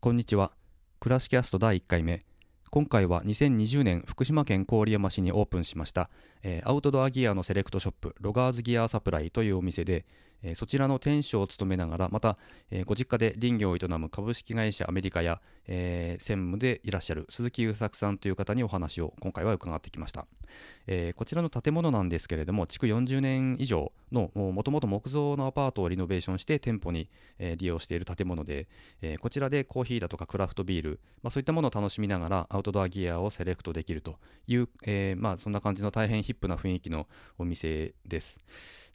[0.00, 0.52] こんにちは。
[1.00, 2.20] クラシキャスト第1回目。
[2.70, 6.08] 今回は2020年福島県郡山市にオープンしました、
[6.44, 10.04] えー、アウトドアギアのセレクトショップロガーズギアサプライというお店で、
[10.42, 12.36] えー、そちらの店主を務めながらまた、
[12.70, 20.26] えー、ご実家で林業を営む株式会社アメリカや、えー、専務でいらっしゃる鈴木優作さんという方にお話を今回は伺ってきました、
[20.86, 28.68] え、こちらの建物なんですけれども築40年以上のもともと木造のアパートをリノベーションして店舗に、え、利用している建物で、
[29.02, 34.16] え、こちらでコーヒーだとかクラフトビール、まあ、そういったものを楽しみながらアウトドアギアをセレクトできると
[34.46, 37.06] いう、え、まあ、そんな感じの大変ヒップな雰囲気の
[37.38, 38.38] お店です。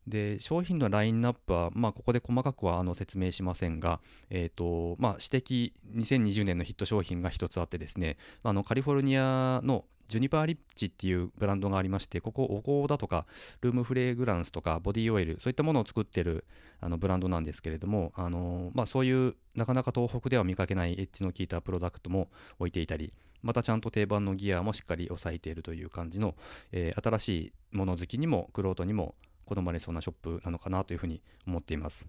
[0.08, 13.26] で商品のラインナップは、まあ、ここで細かくはあの説明しませんが、えーとまあ、指摘2020年のヒット商品が1つあってですねあのカリフォルニアのジュニパーリッチっていうブランドがありましてここお香だとか
[13.62, 16.46] ルームフレグランスとかボディオイルそういったものを作ってる
[16.82, 22.28] あのブランドなんですけれどもあの、まあ、そういうなかなか東北では見かけないエッジの効いたプロダクトも
[22.60, 26.36] 置いていたりまたちゃんと定番のギアもしっかり抑えているという感じの、
[26.72, 27.30] えー、新し
[27.74, 29.16] いもの好きにもクロートにも
[29.54, 32.08] 好まれそうなショップなのかなというふうに思っています。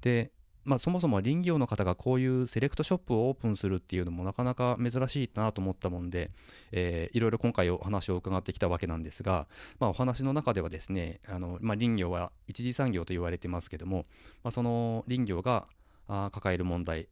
[0.00, 0.32] で、
[0.64, 6.30] まあ、そもそも林業の方がこういうセレクトショップをオープンするっていうのもなかなか珍しいなと思ったもんで、
[6.72, 9.46] えー、いろいろ今回お話を伺ってきたわけなんですが、
[9.78, 14.04] まあ、お話の中ではですねあの、まあ、林業は一次産業と言われてますけども、
[14.42, 15.66] まあ、その林業が
[16.06, 17.08] 抱える問題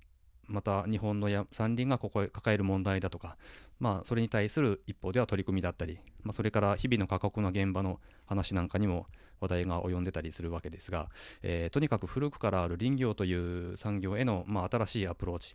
[0.49, 1.47] また日本の山
[1.77, 3.37] 林がここ抱える問題だとか、
[3.79, 9.07] まあ、それに対する一方では取り組みだったり、まあ、それから日々の過酷な現場の話なんかにも
[9.41, 11.09] 話題が及んでたりするわけですが、
[11.43, 15.55] えー、とにかく古くからある林業という産業への、まあ、新しいアプローチ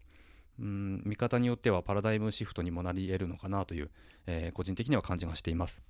[0.59, 3.90] うん見方によってはパラダイムシフトにもなり得るのかなという、
[4.28, 5.82] えー、個人的には感じがしています、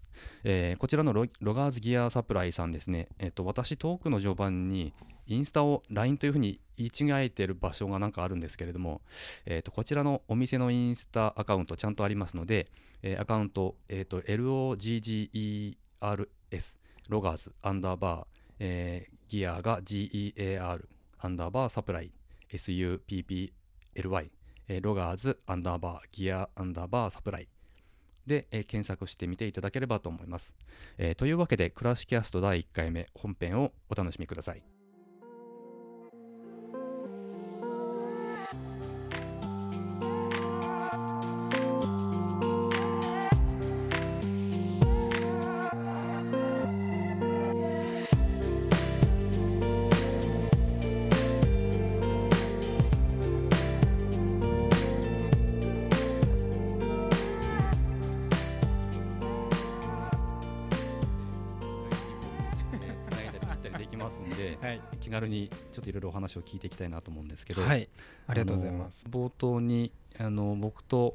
[0.43, 4.93] えー、こちらのロガーズギアサプライさんですね、えーと、私トークの序盤に
[5.27, 9.01] インスタを LINE というふうに言い違えている場所がなんかあるんですけれども、
[9.45, 12.67] えーと、こちらのお店のインスタアカウントちゃんとありますので、
[13.01, 14.23] えー、アカウント、えー、
[16.01, 16.77] LOGGERS
[17.09, 18.25] ロガーズアンダーバー、
[18.59, 20.85] えー、ギアが GEAR
[21.19, 22.11] アンダーバーサプライ
[22.51, 23.51] SUPPLY
[24.67, 27.47] えロガーズアンダーバーギアアンダーバーサプライ
[28.25, 30.53] で、え検索してみていただければと思います、
[30.97, 34.82] え、というわけでクラシキャスト第1回目本編をお楽しみください。
[66.23, 67.89] 話を聞いていきたいなと思うんですけど、はい、
[68.27, 69.03] ありがとうございます。
[69.09, 71.13] 冒頭にあの僕と、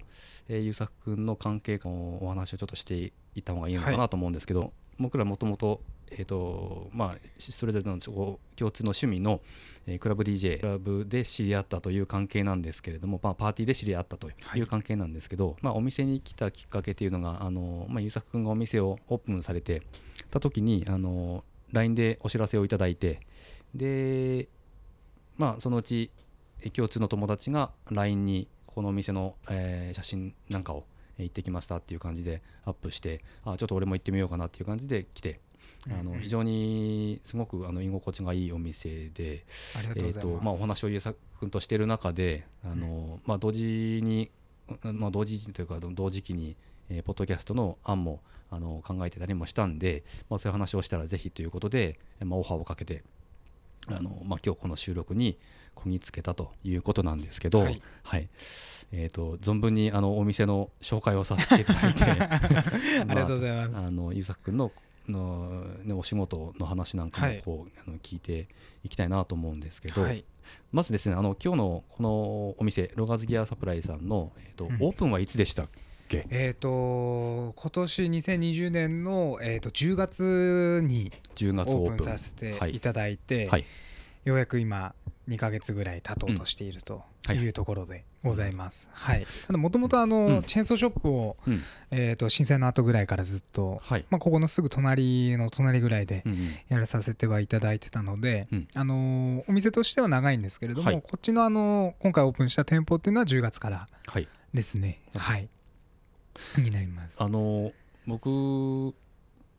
[0.49, 2.95] えー、優作君の関係のお話をちょっとして
[3.35, 5.81] いった方がいいのかなと思うんですけど、はい、僕らもともと
[6.11, 8.39] えーとまあ、それぞれの共
[8.71, 9.41] 通の趣味の、
[9.87, 19.83] えー、クラブ DJ クラブで知り合ったという関係なんですけれども、まあ、パーティーで知り合ったという関係なんですけど、はい、まあ、お店に来たきっかけというのがあの、まあ、優作君がお店をオープンされて
[20.31, 23.21] た時にあの LINE でお知らせをいただいて
[23.75, 24.49] で
[25.39, 26.11] まあそのうち
[26.75, 30.85] 共通の友達が LINE にこのお店の、えー、写真なんかを
[31.19, 35.41] 行ってきましたっていう感じでアップしてあちょっと俺も行ってみようかなっていう感じで来て。
[35.91, 39.45] あの非常にすごくあの居心地がいいお店で、
[39.97, 44.31] えとまあ、お話を家作君としている中であの、まあ、同時に、
[44.83, 46.57] まあ、同時というか同時期に、
[46.91, 48.21] えー、ポッドキャストの案も
[48.51, 53.05] あの考えてたりもしたんで、まあ、そういう話をしたらぜひということで、まあ、オファーをかけて
[53.91, 55.39] あの、まあ、今日この収録に
[55.75, 58.29] こぎつけたということなんですけど、はい、はい、
[58.93, 63.87] えーと、存分にあのお店の紹介をさせていただいて ありがとうございます。
[63.87, 64.73] あのゆうさく君の
[65.09, 68.49] の、ね、お仕事の話なんかもこう、はい、あの聞いて
[68.85, 70.25] いきたいなと思うんですけど、はい、
[70.73, 72.11] まずですねあの今日のこの
[72.59, 75.88] お店ロガーズギアサプライさんの、えーと、うん、オープンはいつでしたけ？
[76.31, 82.07] えっ、と今年2020年の、えーと、10月に10月オープン。
[82.07, 82.81] させてい。
[82.81, 83.47] ただいて、はい。
[83.49, 83.65] はい、
[84.25, 84.95] ようやく今
[85.29, 87.47] 2か月ぐらい経とうとしているとい。
[87.47, 88.89] うところでございます。
[88.91, 89.27] はい。
[89.51, 96.25] もともとあの、うん、チェーンソーショップを、うん、えっ、と震災の後ぐらいからずっと、はい、まあここのすぐ隣の隣ぐらいで
[96.69, 103.87] やらさせてはいただいてたので、うん、あのお店としては長いんですけれども、はい、こっちのあの今回オープンした店舗っていうのは10月から
[104.55, 105.01] ですね。
[105.15, 105.49] はい。
[106.59, 107.17] になります。
[107.19, 107.73] あの
[108.07, 108.95] 僕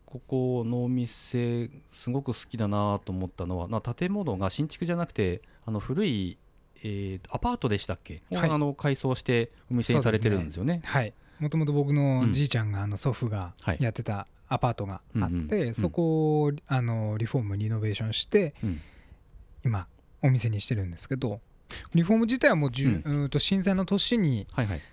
[0.05, 6.37] ここのお店すごく好きだなと思ったのはな建物が新築じゃなくてあの古い
[6.83, 10.75] えー、アパートでしたっけ、はい、あの改装してお店にされてるんですよね。
[10.75, 10.81] ね。
[10.85, 11.13] はい。
[11.39, 18.53] もともと僕のじいちゃんがあの祖父がやってたアパートがあって、そこをあのリフォームリノベーションして、
[19.63, 19.87] 今
[20.21, 21.39] お店にしてるんですけど
[21.93, 24.47] リフォーム自体はもうじゅ、うん、と震災の年に、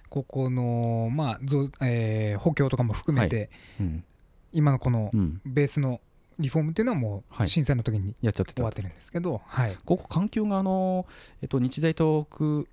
[0.09, 1.41] ここの、まあ
[1.85, 3.51] えー、補強とかも含めて、
[4.53, 5.11] 今のこの
[5.45, 6.01] ベースの
[6.39, 11.07] リフォームっていうのはもう震災の時にやっちゃって終わってるんですけど、はい、ここ環境があの、
[11.41, 12.71] えっと、日大東北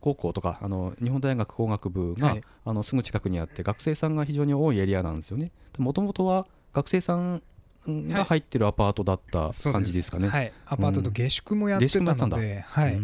[0.00, 5.52] 高校とかあの日本大学工学部が、はい、あのすぐ近くにあって学生さんが非常に多いエリアなんですよね。
[5.78, 7.42] もともとは学生さん
[7.86, 12.98] が入ってるアパートだった感じですかね、はい、アパートと下宿もやってたので、はい、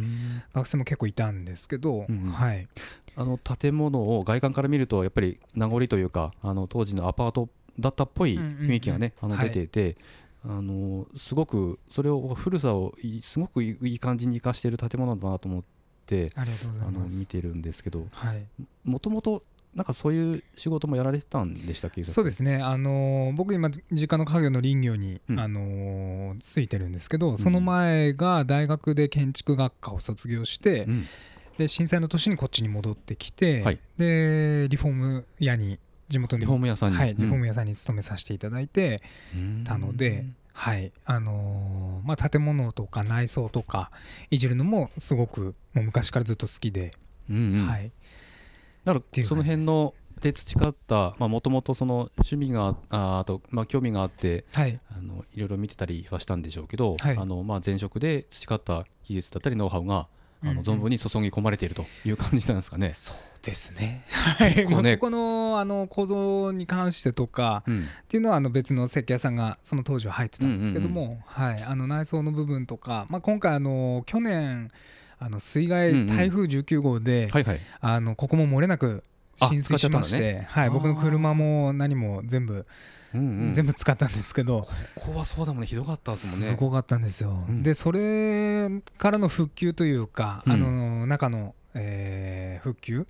[0.52, 2.66] 学生も結構いたんですけど、うん、はい、
[3.16, 7.48] あの建物を外観から見るとやっぱり名残というかあの当時のアパート
[7.78, 9.96] だったっぽい雰囲気がね、あの出ていて、
[10.44, 12.92] あのすごくそれを古さを
[13.22, 15.62] すごくいい感じに生かしている建物だなと思っ
[16.06, 16.44] てあ
[16.90, 18.06] の見てるんですけど
[18.84, 19.42] もともと
[19.74, 31.06] なんかそういう仕事もやられてたんでしたっけそうですね、あのー、僕今実家の家業の林業に、うん、あのー、ついてるんですけど、その前が大学で建築学科を卒業して、うん、
[31.56, 35.78] で震災の年にこっちに戻ってきて、はい、でリフォーム屋に
[36.08, 38.98] 地元にリフォーム屋さんに、はい、リフォーム屋さんに勤めさせていただいて
[39.64, 40.92] たので、はい。
[41.06, 43.90] あのー、まあ、建物とか内装とか
[44.30, 46.90] いじるのもすごくもう昔からずっと好きで、
[47.30, 47.90] うんうん、はい
[48.84, 60.06] だからその辺ので培ったもともとその趣味がああと、まあ、興味があって、はい、あのいろいろ見てたりはしたんでしょうけど、はい、あのまあ、前職で培った技術だったりノウハウが
[60.44, 62.92] あの存分に注ぎ込まれているという感じなんですかね。
[62.94, 64.04] そうですね。
[64.10, 64.66] はい。
[64.66, 71.62] こね、このあの構造に関してとか、うん、っていうのはあの別の設計屋さんがその当時は入ってたんですけども、うんうんうん、はい。
[71.62, 74.72] あの内装の部分とか、まあ今回あの去年
[75.24, 77.28] あの水害台風19号で、
[77.80, 79.04] あのここも漏れなく
[79.36, 82.66] 浸水しまして、ね、はい、僕の車も何も全部、
[83.14, 84.66] うんうん、全部使ったんですけど
[84.96, 86.46] ここはそうだもんねひどかったですもんね。
[86.48, 93.06] すごかったんですよ、うん、でそれからの復旧というか、うん、あの中の、えー、復旧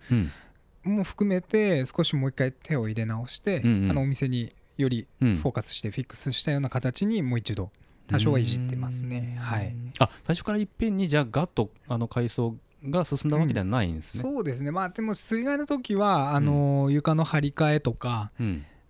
[0.84, 7.70] も含めて少しもう一回手を入れ直して、うんうん、あのお店によりフォーカスしてフィックスしたような形にもう一度
[8.12, 9.36] 多少はいじってますね。
[9.40, 12.54] はい、あ最初からいっぺんにじゃあガッとあの改装
[12.84, 14.28] が進んだわけではないんですね。
[14.28, 18.30] うん、そうですね、まあ、でも水害の時はあの、うん、床の張り替えとか、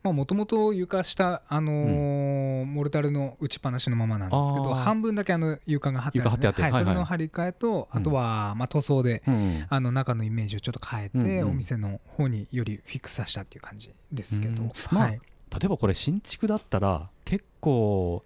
[0.03, 15.21] もともと床下、あのーうん、モルタルの打ちっぱなしのままなんですけど半分だけあの床が張ってある、ね、はい、それの張り替えと、あとは、まあ、塗装で、うん、あの中のイメージをちょっと変えて、うんうん、お店の方によりフィックスさせたっていう感じですけど、まあ、例
[15.65, 18.25] えばこれ新築だったら結構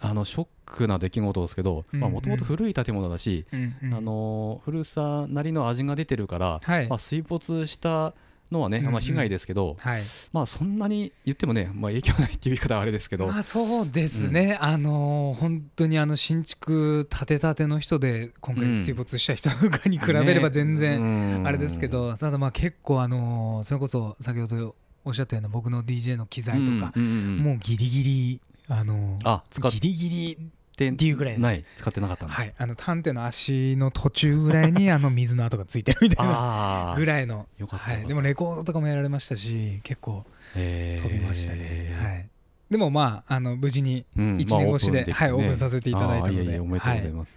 [0.00, 8.14] あのショックな出来事ですけどもともと古い建物だし、うんうん、あの古さなりの味が出てるから、はい、まあ、水没した
[8.52, 10.02] のはね、まあ、被害ですけど、はい、
[10.32, 24.74] まあ、そんなに言ってもね、まあ、影響ないっていう言い方はあれですけど、ま あ、そうですね、うん、あの本当にあの新築建てたての人で今回水没した人とかに比べれば全然あれですけど、ね、ただまあ結構あのそれこそ先ほど
[25.04, 32.52] おっしゃったような僕の DJ の機材とか、もうギリギリあのあ使ギリギリっていうぐらいない使ってなかったはい。
[32.56, 37.46] あの探偵の足の途中ぐらいにあの水の跡がついてるみたいな ぐらいの。
[37.58, 42.28] よかった、はい、でもレコードとかもやられましたし結構飛びましたね、はい。
[42.70, 47.36] でもまああの無事に1年越しで、うんまあ、はいオープンさせていただいたので、いやいやおめでとうございます、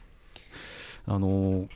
[1.05, 1.67] はい、あのー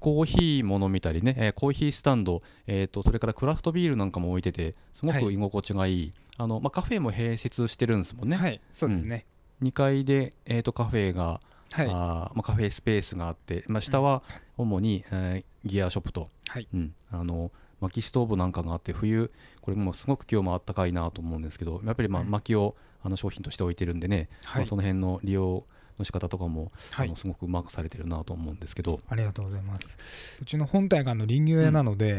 [0.00, 8.36] コーヒーも飲みたりね、えー、コーヒースタンド、えーと、それからクラフトビールなんかも置いててすごく居心地がいい、あのまあ、カフェも併設してるんですもんね。
[8.36, 9.26] はい、そうですね、
[9.60, 11.40] うん、2階で、えーと、カフェが、
[11.72, 14.22] はい、あまあ、カフェスペースがあって、まあ、下は
[14.56, 16.68] 主に、うん、えー、ギアショップと、はい。
[16.72, 19.30] うん、あの薪ストーブなんかがあって冬
[19.60, 25.64] これもすごく今日もあったかいなと思うんですけどやっぱりまあ薪をあの商品として置いてるんでね、はい、まあ、その辺の利用
[25.98, 29.00] の仕方とかも、はい、あのすごくうまくされてるなと思うんですけど。
[29.08, 29.96] ありがとうございます。
[30.40, 32.18] うちの本体があの林業屋なので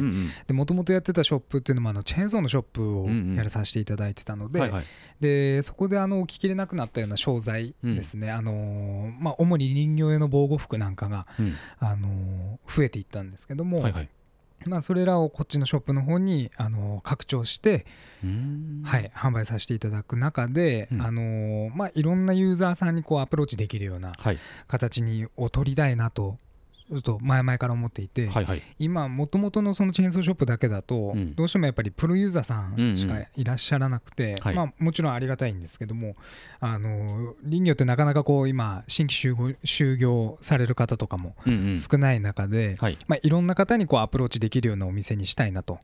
[0.52, 4.72] もともとやってたショップっていうのもあのチェーンソーのショップをやらさせていただいてたので,、
[5.20, 14.10] でそこであの置ききれなくなったような商材ですね、うん、あのまあ、主に林業用の防護服なんかが、うん、あの増えていったんですけども、はいはい
[14.66, 17.86] まあ、それらをこっちのショップの方にあの拡張して、
[18.84, 24.14] はい、販売させていただく中で、うん、あのまあ、いろんなユーザーさんにこうアプローチできるような
[24.68, 26.38] 形にを取りたいなと
[26.98, 34.50] っと前々から思っていて、はいはい、今もともとのそのチェーンソーショップだけだと、うん、どうしてもやっぱりプロユーザーさんしかいらっしゃらなくて、うん。
[34.50, 36.16] うん、まあ、もちろんありがたいんですけども
[36.60, 41.36] あの林業ってなかなかこう今新規就業就業される方とかも
[41.76, 42.98] 少ない中で、うんうんはい。
[43.08, 45.80] まあ、いろんな方にこうアプローチできるようなお店にしたいなと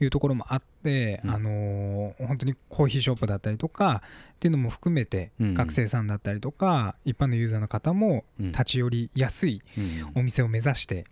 [0.00, 0.06] い。
[0.06, 4.02] うところもあって、はい、あの本当にコーヒーショップだったりとか
[4.36, 9.62] っていうのも含めて、学生さんだったりとか一般のユーザーの方も立ち寄りやすい
[10.14, 11.06] お店を目指して、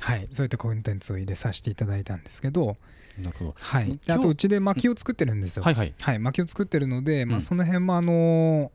[0.00, 2.76] はい、そういったコンテンツを入れさせていただいたんですけど。
[3.18, 3.54] なるほど。
[3.58, 5.62] はい、あとうちで薪を作ってるんですよ。
[5.62, 5.94] はい、はい。
[5.98, 8.72] はい、薪を作ってるので、まあ、その辺もあの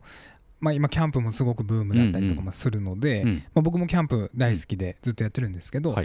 [0.62, 5.96] まあ、今キャンプもすごくブームだったりとかもするので、まあ、僕もキャンプ大好きでずっとやってるんですけど、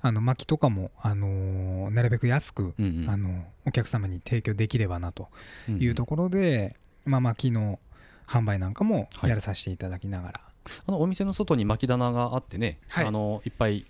[0.00, 2.74] あの薪とかも、あのなるべく安く、
[3.06, 5.28] あのお客様に提供できればなと
[5.68, 6.74] いうところで、
[7.04, 7.78] まあ、薪の
[8.26, 10.40] 販売なんかもやらさせていただきながら、
[10.86, 13.86] あのお店の外に薪棚があってね、はい、あのいっぱい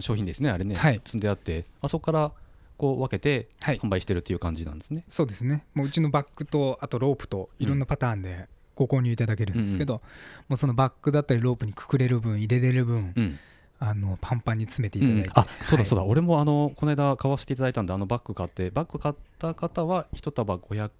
[0.00, 2.32] 商品ですねあれね、はい、積んであってあそこから
[2.76, 5.64] こう分けて販売してるっていう感じなんですね、はい、そうですね。
[5.74, 10.00] もううちのバッグとあとロープといろんなパターンでご購入いただけるんですけど、うん。
[10.00, 10.02] うん、
[10.48, 13.38] もうそのバッグだったりロープにくくれる分入れれる分、うん、
[13.78, 20.90] あのパンパンに詰めていただいて、うん、あそうだそうだ、はい、俺もあのこの間買わせていただいたんであのバッグ買ってバッグ買った方は一束500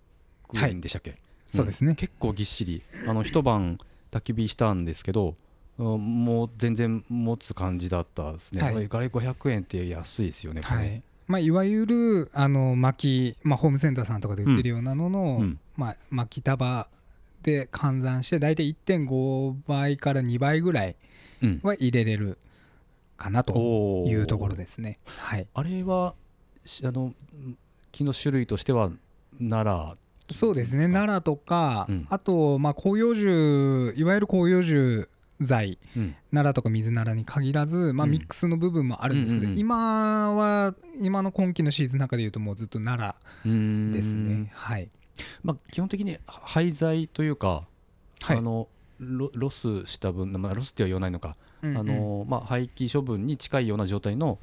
[0.69, 1.19] 円でしたっけ、はい、
[1.49, 1.97] そうですね。
[1.97, 3.79] 結構ぎっしりあの一晩
[4.15, 5.35] 焚き火したんですけど
[5.79, 11.03] もう全然持つ感じだったですね、はい、ガレ500円って安いですよね、はい。
[11.27, 16.89] まあ、いわゆるあの薪、まあ、ホームセンターさんとかで売ってるようなのの、うん、まあ、薪束
[17.43, 20.97] で換算して大体1.5倍から2倍ぐらい
[21.63, 22.39] は入れれる
[23.17, 26.15] かなというところですね、はい、あれは
[26.85, 27.15] あの
[27.91, 28.91] 木の種類としては
[29.39, 29.97] 奈良
[30.31, 30.89] そうですね。
[30.89, 35.09] 奈良とか、うん、あと、まあ、広葉樹いわゆる広葉樹
[35.41, 43.15] 材、うん、奈良とか水奈良に限らず、まあ、ミックスの部分もあるんですけど、うんうんうん、今は今の今期のシーズンの中でいうともうずっと奈
[43.45, 44.51] 良ですね。
[44.55, 44.89] はい。
[45.43, 47.67] まあ、基本的に廃材というか、
[48.23, 54.39] はい、あのロロスした分、まあ、ロスっては言わないのか、うんうん、あのまあ、廃棄処分に近いような状態の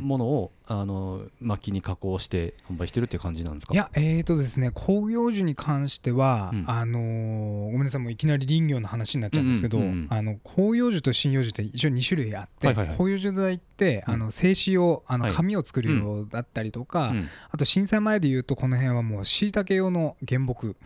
[0.00, 3.74] ものを、うん、あの薪に加工して販売してるっていう感じなんですか？
[3.74, 20.76] いやえーとですね広葉樹に関しては、うん、あのー、ごめんなさいもういきなり林業の話になっちゃうんですけど、うんうんうん、あの広葉樹と針葉樹って一応2種類あって、はいはいはい、広葉樹材って、あの製紙用あの紙を作る用だったりとか、はい、あと震災前でいうとこの辺はもうしいたけ用の原木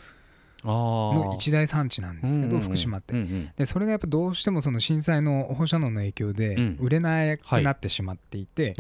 [0.65, 3.15] の一大産地なんですけど、福島って、
[3.57, 8.75] でそれがやっぱどうしてもその震災の放射能の影響で売れなくなってしまっていて、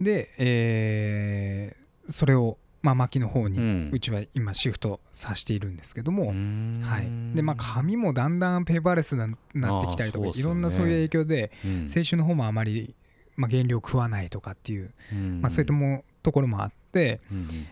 [0.00, 7.34] で、えー、それをまあ、薪の方にうちは今シフトさせているんですけども、はい。
[7.34, 12.94] でまあ、紙もだんだんペーパーレスになってきたりとかいろんなそういう影響で青春の方もあまり、
[13.34, 14.92] まあ、原料食わないとかっていう、
[15.40, 16.76] まあ、そういったもところもあって、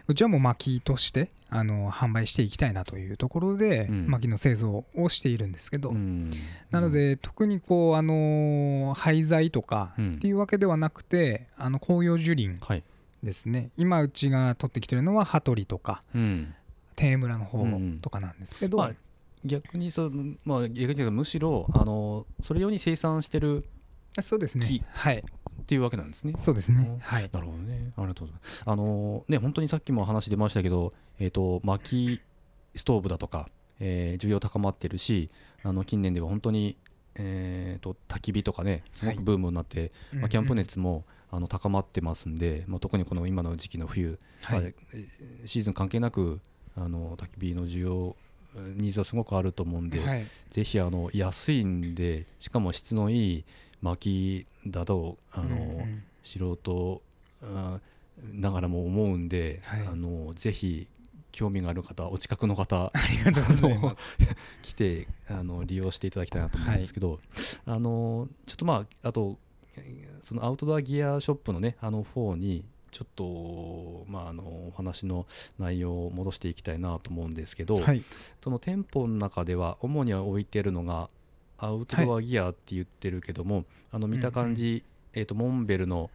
[0.07, 5.93] うちはもう薪としてあの販売していきたいなというところで、薪の製造をしているんですけど、
[6.71, 12.83] なので特にこうあの廃材とかっていうわけではなくて、あの紅葉樹林、はい。
[13.25, 13.71] ですね。
[13.77, 16.55] 今うちが取ってきてるのは羽鳥とか、うん、
[16.95, 17.67] 天村の方
[18.03, 18.93] とかなんですけど、まあ、
[19.45, 20.13] 逆にそう、
[20.45, 23.65] まあ、逆にむしろあのそれ用に生産してる
[24.21, 24.83] そうですね。
[24.93, 25.25] はい
[25.65, 26.35] っていうわけなんですね。
[26.37, 26.99] そうですね。
[27.01, 27.31] はい。
[27.33, 27.93] なるほどね。
[27.97, 28.63] ありがとうございます。
[28.67, 32.21] あのね、本当にさっきも話出ましたけど、えっ、ー、と、薪
[32.75, 33.49] ストーブだとか、
[33.81, 35.31] えー、需要高まってるし、
[35.63, 36.77] あの近年では本当に、
[37.15, 44.75] えーと、焚き火とかね、すごくブームになって、はい、まあ、キャンプ熱も、あの高まってますんで、まあ、特にこの今の時期の冬、はい、
[45.47, 46.41] シーズン関係なく
[46.77, 48.15] あの焚き火の需要
[48.77, 53.45] ニーズはすごくあると思うんで、はい、ぜひあの安いんでしかも質のいい
[53.85, 57.03] 薪だとあの、うんうん、素人
[58.33, 60.89] ながらも思うんで、はい、あのぜひ
[61.33, 62.93] 興味がある方お近くの方
[64.63, 67.19] 来てあの利用していただきたいなと思うんですけど、はい、
[67.67, 69.37] あのちょっとまああと
[70.23, 75.27] そのアウトドアギアショップのねあの方にちょっと、まあ、あのお話の
[75.59, 78.05] 内容を戻していきたいなと思うんですけど、はい、
[78.41, 81.11] その店舗の中では主には置いてるのが
[81.59, 84.83] アウトドアギアって言ってるけども、はい、あの見た感じ、うんうん、
[85.15, 86.11] えーと、モンベルの、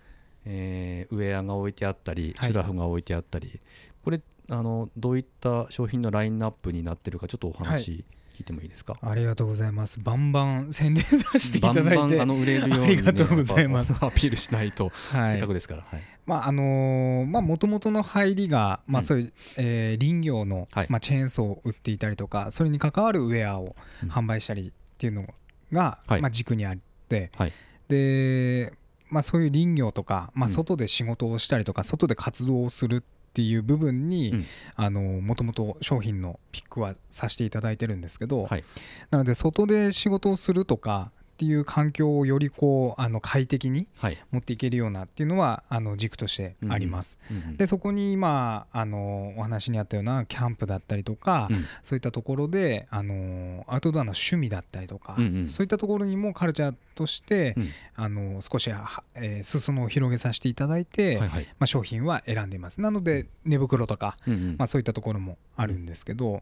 [0.45, 3.59] えー、ウェアが置いてあったり、シュラフが置いてあったり
[4.03, 8.03] これあのどういった商品のラインナップになってるかちょっとお話、
[8.35, 8.97] 聞いてもいいですか？
[9.01, 9.99] ありがとうございます。
[9.99, 11.95] バンバン宣伝させていただいて。
[11.95, 13.93] バンバンあの売れるように、ね、ありがとうございます。
[13.99, 23.75] アピールしないと、はい、せっかくですから、はい、まああのまあもともとの入りが、まあそういう、うん、えー、林業の、はい、まあ、チェーンソーを売っていたりとかそれに関わるウェアを
[24.07, 25.25] 販売したりっていうの
[25.71, 26.75] が、はい、まあ、軸にあっ
[27.07, 27.53] て、はい、
[27.87, 28.73] で、
[29.09, 34.45] まあ、そういう林業とか、まあ、外で仕事をしたりとか、外で活動をするっていう部分に
[34.77, 38.63] もともと商品のピックはさせていただいてるんですけど、はい、
[39.09, 43.87] なので外で仕事をするとかっていう環境をよりこうあの快適に
[44.29, 47.17] 持っていけるようなっていうのはあの軸としてあります。
[47.55, 55.15] でそこに今あのお話にあったようなキャンプだったりとか、うん、そういったところであのアウトドアの趣味だったりとか、
[55.47, 58.69] そういったところにもカルチャーとして、うん、あの少し、
[59.15, 61.29] えー、裾野を広げさせていただいて、ま
[61.61, 62.81] あ、商品は選んでいます。
[62.81, 64.17] なので寝袋とか、
[64.57, 66.41] まあ、そういったところもあるんですけど。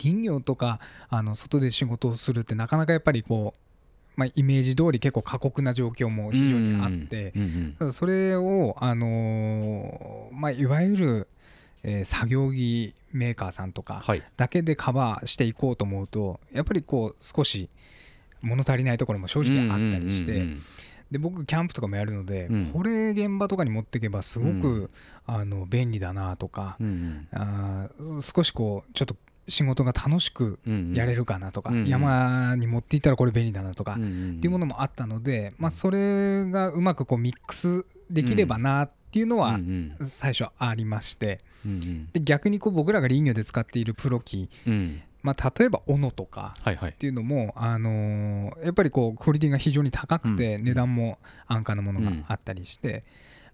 [0.00, 3.65] 林業とかあの外で仕事をするってなかなかやっぱりこう
[4.16, 7.32] まあ、イメージ通り結構過酷な状況も非常にあって、
[7.92, 11.28] それを、あのまあ、いわゆる、
[11.82, 14.02] えー、作業着メーカーさんとか
[14.36, 17.68] だけでカバーしていこうと思うとやっぱりこう少し
[18.40, 20.46] 物足りないところも正直あったりして。
[21.08, 24.90] で僕キャンプとかもやるので、うん、これ現場とかに持っていけばすごく、うん、
[25.24, 26.76] あの便利だなとか、
[27.32, 27.88] あ
[28.20, 29.16] 少しこうちょっと
[29.48, 30.58] 仕事が楽しく
[30.92, 39.58] やれるかなとか、うんうん、山に持っていったらこれ便利だなとか、っていうものもあったので、まあ、それがうまくこうミックスできればなっていうのは
[40.02, 41.40] 最初ありまして、
[42.12, 44.50] で逆にこう僕らが林業で使っているプロ機、
[45.22, 53.02] まあ、例えば斧とかっていうのも、あのやっぱりこうクオリティが非常に高くて値段も安価なものがあったりして、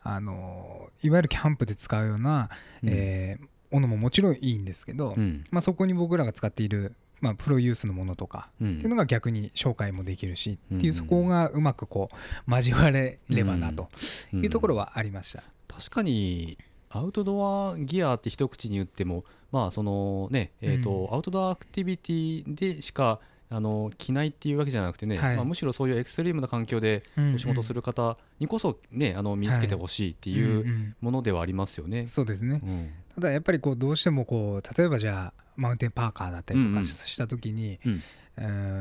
[0.03, 2.49] あのいわゆるキャンプで使うような、
[2.83, 13.89] えーものももちろんいいんですけど、うん、まあ、そこに僕らが使っている、まあ、プロユースのものとかっていうのが逆に紹介もできるしっていうそこがうまくこう交われればなと
[14.33, 15.43] いうところはありました。
[15.69, 16.59] 確かに
[16.91, 23.21] アウトドアギアって一口に言ってもまあそのねえーとアウトドアアクティビティでしか
[23.55, 27.03] あの着ないっていうわけじゃなくてね、はい、まあ、むしろそういうエクストリームな環境で
[27.35, 31.99] お仕事する方にこそ、ね、あの身につけてほしいっていうものではありますよね。
[31.99, 37.93] はい、そうですね、うん、ただやっぱりこうどうしてもこう例えばじゃあマウンテンパーカーだったりとかした時に、うん。
[37.93, 38.03] うん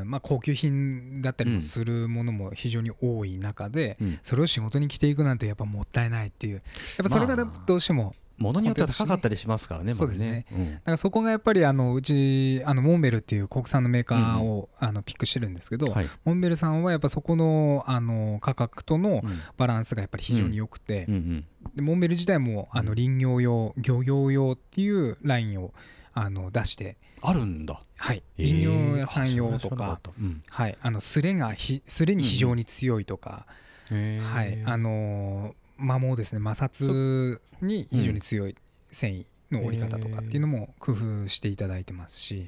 [0.06, 6.54] まあ、高級品だったりもするものも非常に多い中で、うん、それを仕事に着ていくなんてやっぱもったいないっていう。
[6.54, 6.62] やっ
[7.02, 7.36] ぱそれが
[7.66, 19.22] どうしてもものによっては高かったりしますからね、そうですね、うん、だからそこがやっぱりあのうちあのモンベルっていう国産のメーカーを、あのピックしてるんですけど、はい、モンベルさんはやっぱそこのあの価格との
[19.56, 21.06] バランスがやっぱり非常に良くて、
[21.74, 25.72] でモンベル自体もあの林業用漁業用っていうラインを
[26.14, 27.80] あの出してあるんだ。
[27.96, 28.22] はい。
[28.36, 30.00] 林業屋さん用とか、
[30.48, 30.76] はい。
[30.80, 33.46] あのすれがひすれに非常に強いとか、
[33.88, 34.62] はい。
[34.64, 38.56] あの摩耗ですね摩擦に非常に強い
[38.90, 42.46] 繊維の折り方とかっていうのも工夫していただいてますし、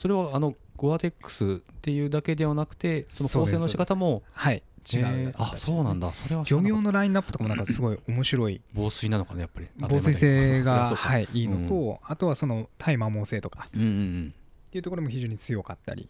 [0.00, 4.62] それはあのゴアテックスっていうだけではなくてその構成の仕方もはい。
[4.84, 6.12] 違う、あそうなんだ。
[6.12, 8.60] それは漁業のラインナップとかもなんかすごい面白い。
[8.74, 13.68] 防水なのかねやっぱり防水性がはいいいのと、あとはその耐摩耗性とか。
[13.68, 14.32] ってい
[14.80, 16.08] うところも非常に強かったり。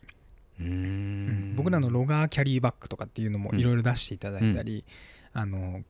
[1.54, 4.86] 僕らのロガーキャリーバッグとかっていうのもいろいろ出していただいたり、
[5.34, 5.82] あの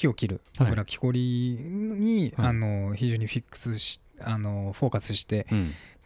[0.00, 0.40] 木を切る。
[0.58, 5.46] 僕ら木こりに、はい、あの非常にフィックスしあのフォーカスして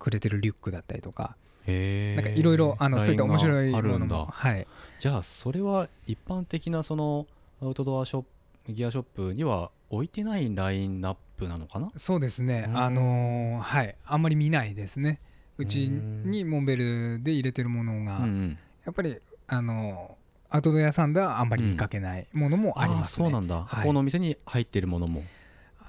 [0.00, 1.36] くれてるリュックだったりとか、
[1.68, 4.66] うん、なんかいろいろあのそういった面白いものも、はい、
[4.98, 7.28] じゃあそれは一般的なその
[7.62, 8.24] アウトドアショッ
[8.66, 11.92] プギアショップには置いてないラインナップなのかな？
[11.96, 13.94] そうですね、あのー、はい。
[14.06, 15.20] あんまり見ないですね。
[15.56, 18.26] うちにモンベルで入れてるものが、
[18.84, 20.16] やっぱりあの
[20.54, 23.26] アウトドア屋さんではあんまり見かけないものもあります、ね。
[23.26, 25.24] うん、そうなんだ、はい、このお店に入っているものも。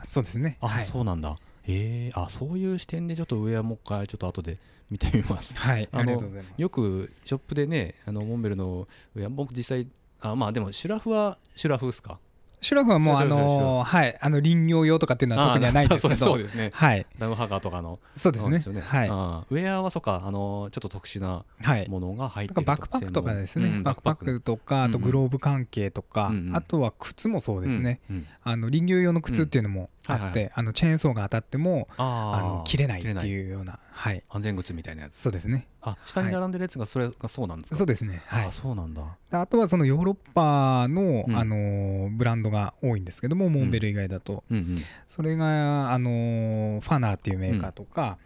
[0.04, 0.58] そうですね。
[0.60, 1.38] あ、はい、そうなんだ。
[1.68, 4.58] へえあそういう視点でちょっと上はもう一回ちょっと後で
[4.90, 5.56] 見てみます。
[5.56, 6.20] はいあの
[6.58, 9.88] よくショップでねあのモンベルの上僕実際
[10.20, 12.18] あまあでもシュラフはシュラフですか？
[12.66, 14.18] シュラフはもうあのはい。
[14.20, 16.18] あの林業用とかっていうのは特にはないんですけど。
[16.26, 17.06] そうですねはい。
[17.20, 18.00] ダムハガーとかの。
[18.16, 19.08] そうですね、ね、はい。
[19.08, 21.46] ウェアはそうかあのちょっと特殊な
[21.88, 24.42] ものが入ってるバックパックとかですね、バックパック。
[24.42, 28.00] とかあとグローブ関係とか、あとは靴もそうですね、
[28.44, 35.16] あの林業用の靴っていうのもあって、あのチェーンソーが当たってもあの切れないっていうようなはい、安全靴みたいなやつ。
[35.16, 35.68] そうですね。
[35.82, 38.22] あ下に並んでるやつがそれがそうなんですか、そうですね。
[38.26, 38.46] はい。
[38.48, 39.04] あそうなんだ。
[39.32, 44.64] あとはそのヨーロッパの、うん、あのブランドが多いんですけどもモンベル以外だと、うんうん。
[44.64, 48.18] うん、それがあのファナーっていうメーカーとか、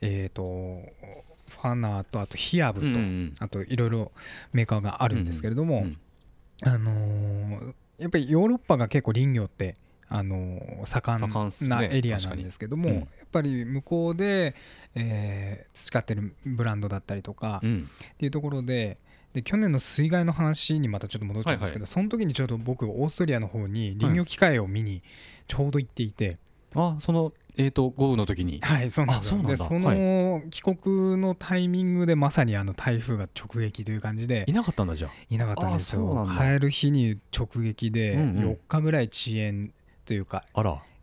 [0.00, 4.12] うん、えっ、ー、とファナーとあとヒアブと、うんうん、あといろいろ
[4.52, 9.74] メーカーがあるんですけれども、うんうん、あのー、やっぱりヨーロッパが結構林業って
[10.10, 14.54] あの盛んなエリアなんですけども、やっぱり向こうで、
[14.94, 18.98] えー、培ってるブランドだったりとか、っていうところで
[19.34, 25.02] で去年の水害の話にまたちょっと戻っちゃうんですけど、その時にちょうど僕オーストリアの方に林業機械を見に
[25.46, 26.38] ちょうど行っていて、
[26.74, 28.60] あそのえーと、豪雨の時に。
[28.62, 36.26] はいそうなんですでその帰国のタイミングでまさにあの台風が直撃という感じでいなかったんだじゃいなかったんですよ。
[36.38, 39.72] 帰る日に直撃で4日ぐらい遅延
[40.08, 40.42] というか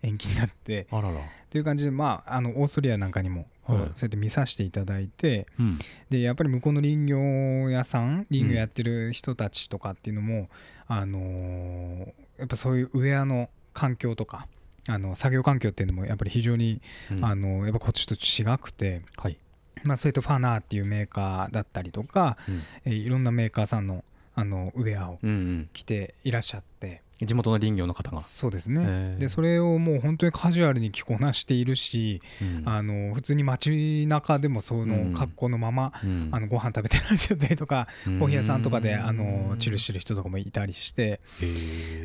[0.02, 0.88] 延期になって。
[0.92, 1.18] あらら。
[1.52, 7.18] という感じでまああのオーストリアなんかにもそうやって見させていただいて、うん、でやっぱり向こうの林業
[7.70, 10.50] 屋さん林業やってる人たちとかっていうのも、
[10.90, 14.48] うん、あのー、やっぱそういうウェアの環境とか
[14.88, 19.38] あの作業環境っていうのもやっぱり非常に、うん、あのやっぱこっちと違くて、はい。
[19.84, 24.04] まあ、それとファナーっていうメーカーだったりとか、うん、えいろんなメーカーさんの
[24.38, 25.20] あのウェアを
[25.74, 28.20] 着ていらっしゃって、地元の林業の方が。
[28.20, 29.16] そうですね。
[29.20, 41.22] でそれをもう本当にカジュアルに着こなしているし、うん、あの普通に街中でもその格好のまま、うん、あのご飯食べてらっしゃったりとか、うん、コーヒー屋さんとかであのチルしてる人とかもいたりして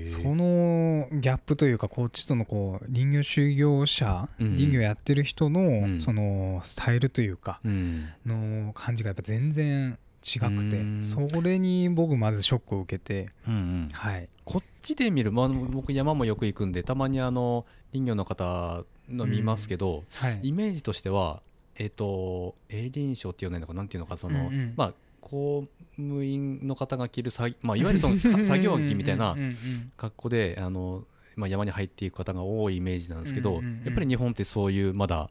[0.04, 21.42] そのギャップというかこっちとのこう林業修行者、林業やってる人のそのスタイルというかの感じがやっぱ全然違くてそれに僕まずショックを受けて、うんうん、はい、こっちで見る、まあ、僕山もよく行くんでたまにあの林業の方の見ますけど、うんはい、イメージとしては
[21.76, 27.30] えっ、ー、と営林賞っていうのかなんていうのかその、うんうん、まあ公務員の方が着る
[27.62, 29.36] まあ、いわゆるその 作業着みたいな
[29.96, 31.04] 格好であの、
[31.36, 35.30] まあ、山に入っていく方が多いイメージなんですけど、やっぱり日本ってそういうまだ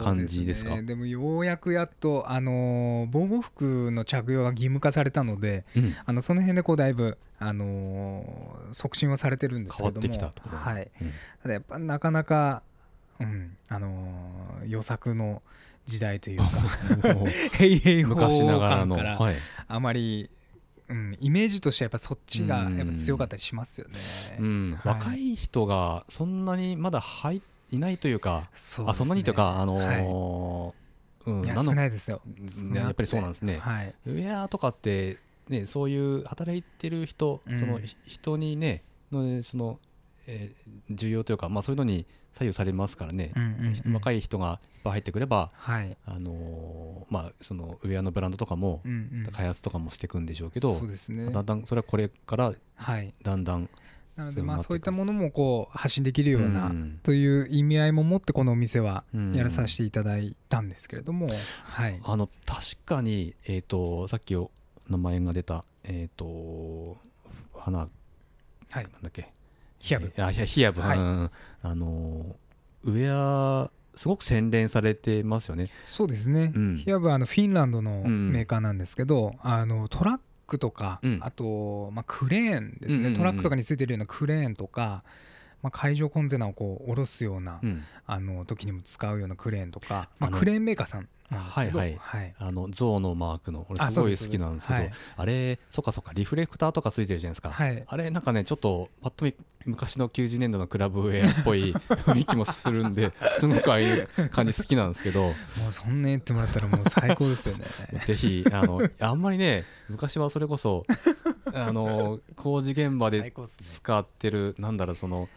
[0.00, 0.76] 感じですか？
[0.76, 10.08] で、ね,、もようやくやっと、あの防護服の着用が義務化されたので、うん、あのその辺でこうだいぶ、あの促進はされてるんですけども
[10.56, 11.10] はい、うん、
[11.42, 12.62] ただやっぱなかなか、
[13.20, 15.42] うんあの予策の
[15.86, 16.50] 時代というか
[17.56, 19.36] 平々昔ながらの、はい、
[19.68, 20.30] あまり
[20.88, 23.98] うん、イメージとしてはやっぱそっちがやっぱ強かったりしますよね。
[24.38, 32.20] うん、はい、若い人がそんなにまだ入っていないというかそ、ね、あそんなにというか、あのーはい、うん、少ないですよ、
[32.74, 39.78] やっぱりそうなんですね、はい、ウェアとかって、ね、そういう働いてる人、うん、その人にねのその、
[40.26, 48.82] えー、需要というか、まあ、そういうのに左右されますからね、うんうんうん、若い人が入ってくれば、はい、あのー、まあ、そのウェアのブランドとかも、
[49.32, 52.52] 開発とかもしていくんでしょうけど、そうですね、だんだんそれはこれから
[53.22, 53.70] だんだん、
[54.16, 61.28] なのでまあそういったものもこう発信できるようなという意味合いも持ってこのお店はやらさせていただいたんですけれども、
[61.64, 64.34] はい、あの確かに、えーと、さっき
[64.88, 66.96] 名前が出た、えーと、
[67.54, 67.88] 花、はい、
[68.74, 69.32] なんだっけ。
[69.78, 70.12] ヒヤブ。
[70.16, 72.36] あヒヤブ、はい、あの
[72.84, 75.70] ウェアすごく洗練されてますよね。
[75.86, 85.04] そうですね、うん、ヒヤブはあのフィンランドのメーカーなんですけど、うん、あのトラックとか、うん、あと、まあ、クレーンですね、トラックとかについてるようなクレーンとか、
[85.66, 91.98] まあ、海上コンテナをこう下ろすような、うん、あの時にも使うようなクレーンとか、まあ、クレーンメーカーさんなんですけど、はいはい。
[91.98, 105.22] はい、あの象のマークの俺すごい好きなんですけど、はい、あれそっかそっかリフレクターとかついてるじゃないですか、はい、あれなんかねちょっとパッと見昔の90年代のクラブウェアっぽい 雰囲気もするんですごくああいう感じ好きなんですけど。
[105.22, 105.32] も
[105.68, 107.64] うそんな言ってもらったらもう最高ですよね。
[108.06, 110.86] ぜひあのあんまりね昔はそれこそ
[111.52, 115.28] あの工事現場で使ってる、ね、なんだろうその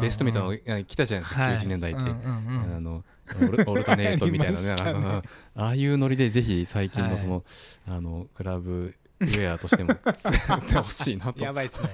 [0.00, 2.16] ベストみたいなの来たじゃないですか、はい、90年代って、うんうんう
[2.72, 3.04] ん、あの
[3.66, 4.74] オルタネートみたいなね。
[4.74, 5.22] ね、
[5.54, 7.44] ああいうノリでぜひ最近のその
[7.86, 11.44] はい、あのクラブウェアとしても 使ってほしいなと。
[11.44, 11.88] やばいですね。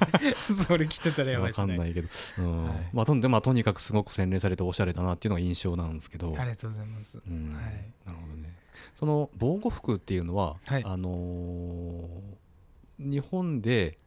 [0.67, 1.67] それ着てたらやばいですね。
[1.67, 2.09] 分かんないけど、
[2.39, 2.65] うん。
[2.67, 6.35] はい、まあ、とでまあ、とにかくすごく洗練されておしゃれだなっていうのが印象なんですけど。
[6.39, 7.65] ありがとうございます、うん、はい、
[8.07, 8.55] なるほどね。
[8.95, 13.99] その防護服っていうのは、はい、あのー、日本で、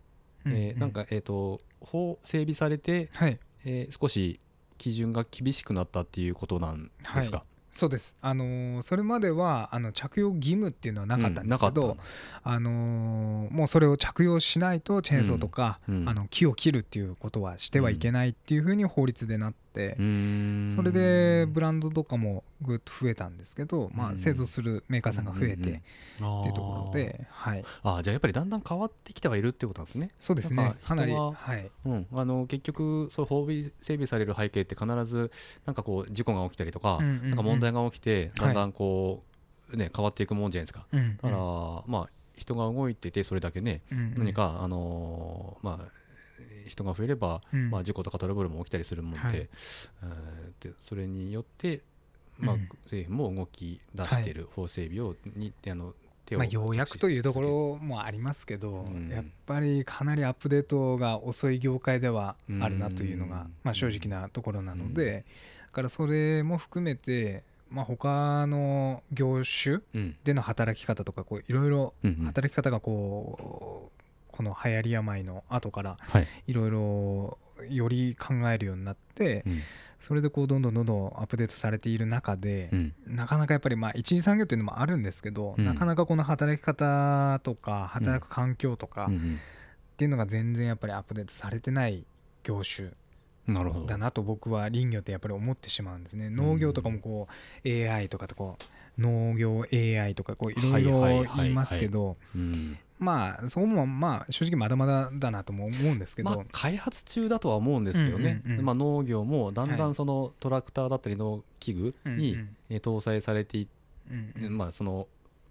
[0.45, 4.39] えー、なんかえっ、ー、と法整備されて、はい、えー、少し
[4.77, 7.47] 基準が厳しくなったっていうことなんですか、はい。
[7.71, 11.97] そうです、あのー、それまではあの着用義務っていうのはなかったんですけど、うん、
[12.43, 25.79] あのー、もうそれを着用しないとチェーンソーとか、うん、あの木を切るっていうことはしてはいけないっていうふうに法律でなって、それでブランドとかもぐっと増えたんですけど、まあ、製造するメーカーさんが増えてっていう
[26.53, 30.11] ところで、はい、あじゃあやっぱりだんだん変わってきてはいるってことなんですね。
[30.19, 30.75] そうですね。
[30.83, 31.71] かなり、はい。
[31.85, 35.31] うん、あの結局そう法整備される背景って必ず
[35.65, 39.23] なんかこう事故が起きたりとか,、なんか問題が起きてだんだんこ
[39.71, 40.85] う、ね、変わっていくもんじゃないですか。
[40.91, 41.37] だから、
[41.87, 43.81] まあ人が動いててそれだけね、
[44.17, 45.98] 何かあのまあ
[46.69, 51.81] 人が増えれば、まあ、事故とかトラブルも起きたりするもんではい、えー、でそれによって、
[52.37, 54.33] まあ、政府も動き出してい。
[54.33, 55.93] る法整備をにあの
[56.25, 65.25] 手を、まあ、ようやくというところもありますけど、うん、やっぱりかなりアップデートが遅い業界ではあるなというのが、まあ、正直なところなので、
[65.67, 69.79] だからそれも含めて、まあ、他の業種
[70.23, 71.93] での働き方とかこういろいろ
[72.25, 73.98] 働き方がこう
[74.39, 75.97] この流行り病の後から
[76.47, 76.53] い。
[76.53, 79.43] ろいろより考えるようになって、
[79.99, 82.69] それでこうどんどんどんどんアップデートされている中で、
[83.05, 89.09] なかなかやっぱりまあ一次産業というのもあるんですけど、なかなかこの働き方とか働く環境とかっ
[89.97, 92.05] ていうのが全然やっぱりアップデートされてない
[92.45, 92.91] 業種
[93.45, 93.85] なるほど。
[93.87, 96.29] だなと僕は林業ってやっぱり思ってしまうんですね。
[96.29, 97.27] 農業とかもこ
[97.65, 102.15] う AI とかとこう農業 AI とかこういろいろ言いますけど
[102.99, 112.37] まあそこもまあ正直まだまだだなとも思うんですけど、まあ、開発中だとは思うんですけどね、うんうんうん、まあ、農業もだんだんそのトラクターだったり農機具に
[112.69, 113.71] 搭載されていって、
[114.11, 115.07] うんうん、まあその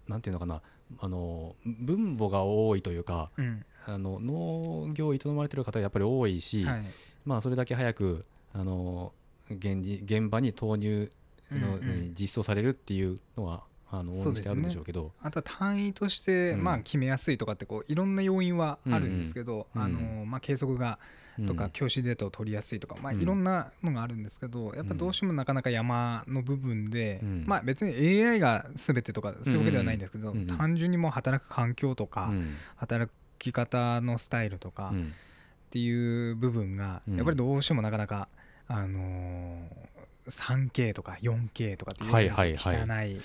[0.07, 0.61] なんていうのかな。
[0.97, 6.83] あの分母が多いというか、うん、あの農業を営まれてる方はやっぱり多いし、はい。
[7.25, 9.13] まあ、それだけ早くあの
[9.51, 11.11] 現現場に投入
[11.51, 20.99] の、うんうん、実装されるっていうのはあの応援してあるんでしょうけど、ね、あとは単位として、まあ、決めやすいとかってこういろんな要因はあるんですけど、うんうん、あのまあ、計測が
[21.47, 32.31] とか教師データを取りやすいとか、まあ、いろんなのがあるんですけどやっぱどうしてもなかなか山の部分で、まあ、別に AI が全てとかそういうわけではないんですけど、単純にもう働く環境とか、
[32.75, 38.27] 働き方のスタイルとか、っていう部分がやっぱりどうしてもなかなか、
[38.67, 39.67] あの
[40.29, 42.11] 3K とか 4K とかっていう
[42.57, 43.21] 汚い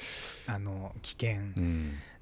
[0.47, 1.37] あの危険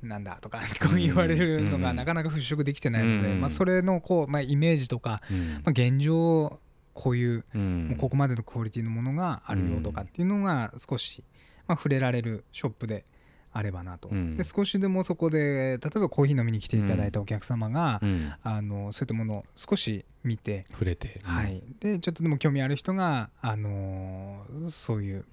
[0.03, 5.23] なんだとか こう言われるのがなかなか払拭できてないので、まあ、それのこう、まあ、イメージとか、
[5.65, 6.61] まあ、現状
[6.95, 11.25] こういうもうここまでのクオリティのものがあるよとかっていうのが少し、
[11.67, 13.05] まあ、触れられるショップで
[13.53, 25.25] あればなと、うん、で少しでもそこで例えばコーヒー飲みに来ていただいたお客様が、うん、あのそういったものを少し見て触れて、はい、でちょっとでも興味ある人が、あのそういう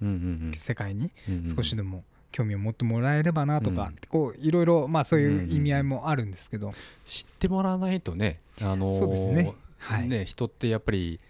[0.56, 1.12] 世界に
[1.54, 2.02] 少しでも
[2.32, 6.72] 興味を持ってもらえればなとか、うん、こういろいろ、まあ、そういう意味合いもあるんですけど、
[7.04, 11.20] 知ってもらわないとね,、あのー、そうですね,、はい、ね人ってやっぱり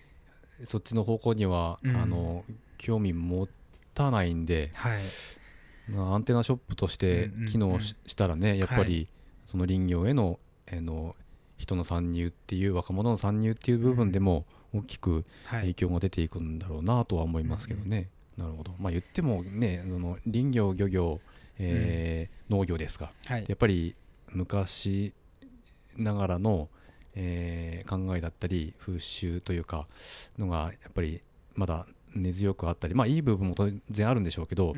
[0.65, 2.45] そっちの方向には、あの
[2.79, 3.47] 興味持
[3.95, 5.01] たないんで、はい、
[5.97, 9.09] アンテナショップとして機能したらね、やっぱり
[9.47, 11.15] その林業への,、えの
[11.57, 18.09] 人の参入っていう若者の参入っていう部分でも大きく影響が出ていくんだろうなとは思いますけどね。
[18.37, 21.21] なるほど、まあ、言ってもねその林業漁業、
[21.59, 23.95] えー農業ですか、はい、やっぱり
[24.33, 25.15] 昔
[25.97, 26.69] ながらの、
[27.15, 29.87] えー、考えだったり風習というか
[30.39, 31.21] のがやっぱり
[31.55, 34.75] まだ根強くあったりまあいい部分も当然あるんでしょうけど、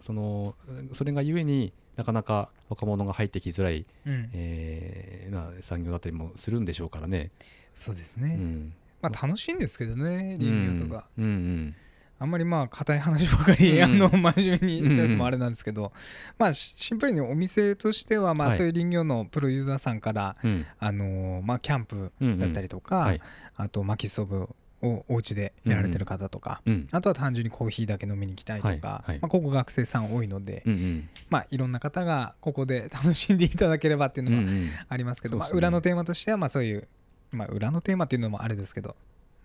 [0.00, 0.54] その
[0.92, 7.32] それがゆえになかなか若者が入ってきづらい、うん、えー、まあ、産業だったりもするんでしょうからね。
[7.74, 11.08] そうですね、うん、まあ、楽しいんですけどね林業とか。
[11.18, 11.30] うんうん。
[11.30, 11.76] うん
[12.20, 15.92] あんまりまあ硬い話ばかり、あの真面目に言うともあれなんですけど、
[16.36, 20.36] まあシンプルにお店としてはまあそういう林業のプロユーザーさんから、
[20.80, 23.14] あのまあキャンプだったりとか、
[23.56, 24.48] あと薪ストーブ
[24.82, 34.44] をお家でやられてる方とか、うん、あとは単純にコーヒーだけ飲みに行きたいとか、はいはい、まあ、ここ学生さん多いので、うんうん、まあ、いろんな方がここで楽しんでいただければっていうのは
[34.88, 36.88] ありますけど、うんうん、まあ、裏のテーマとしてはまあそういう、
[37.32, 38.94] まあ、裏のテーマっていうのもあれですけど、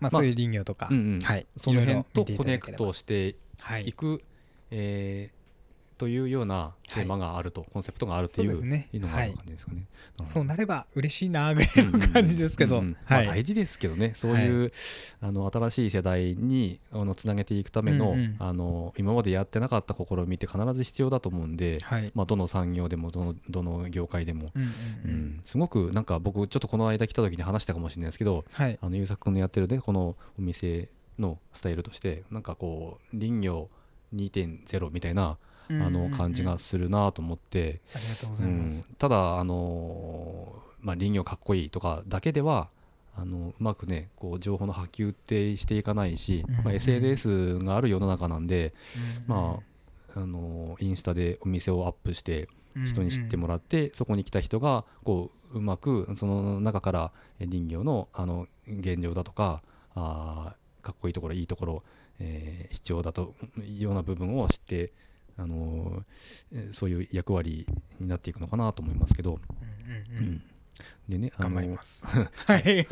[0.00, 4.20] まあ、そういう林業とか、まあうんうん、はい、その辺とコネクトしていく、はい、
[4.70, 5.43] えー
[6.04, 9.86] というようなテーマがあると、はい、コンセプトがあるというそういうのがある感じですかね。
[10.18, 14.12] はい、そうなれば嬉しいなぐらいの感じですけど、大事ですけどね。
[14.14, 14.70] そういう、はい、
[15.22, 21.78] あの新しい世代にあのつなげていくためのうんうん、あの今までやってなかった試みって必ず必要だと思うんで、
[22.14, 33.68] まあ、どの産業でもどのどの業界でも、うん、うんうん、すごくなんか僕ちょっとこの間来た時に話したかもしれないですけど、あの優作君のやってるねこのお店のスタイルとしてなんかこう林業
[34.14, 35.38] 2.0みたいな
[35.70, 37.80] あの感じがするなと思って、
[38.98, 42.68] ただあの、まあ、林業かっこいいとかだけでは
[43.16, 48.74] あのうまくねこう情報の波及ってしていかないし、まあ、SNS がある世の中なんで、
[49.26, 49.60] ま
[50.14, 52.48] あ、あのインスタでお店をアップして
[52.86, 59.62] 人に知ってもらって、そこに来た人がこううまくその中から林業のあの現状だとか
[59.94, 61.82] あかっこいいところいいところ、
[62.18, 64.92] えー、必要だというような部分を知って
[65.36, 66.04] あの
[66.70, 67.66] そういう役割
[67.98, 69.40] になっていくのかなと思いますけど、
[70.18, 70.42] うん、
[71.08, 72.02] でね頑張ります。
[72.04, 72.86] はい、はい、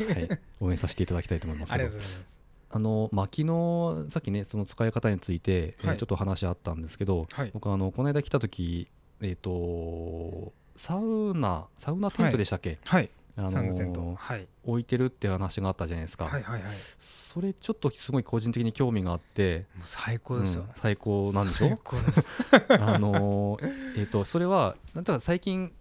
[0.59, 2.37] 応援させていただきたいと思いますありがとうございます。
[2.75, 8.87] あの薪のさっきねその使い方について、はい、えー、ちょっと話あったんですけど、はい、僕あのこの間来た時
[9.21, 19.65] えっ、ー、とサウナサウナテントでしたっけ、はい、あのーはい、置いてるって話があったじゃないですか、はいはいはい、それちょっとすごい個人的に興味があって。
[19.83, 21.69] 最高ですよ、うん、最高なんでしょ？
[21.69, 22.33] 最高です。
[22.79, 25.73] あのー、えっ、ー、とそれはなんか最近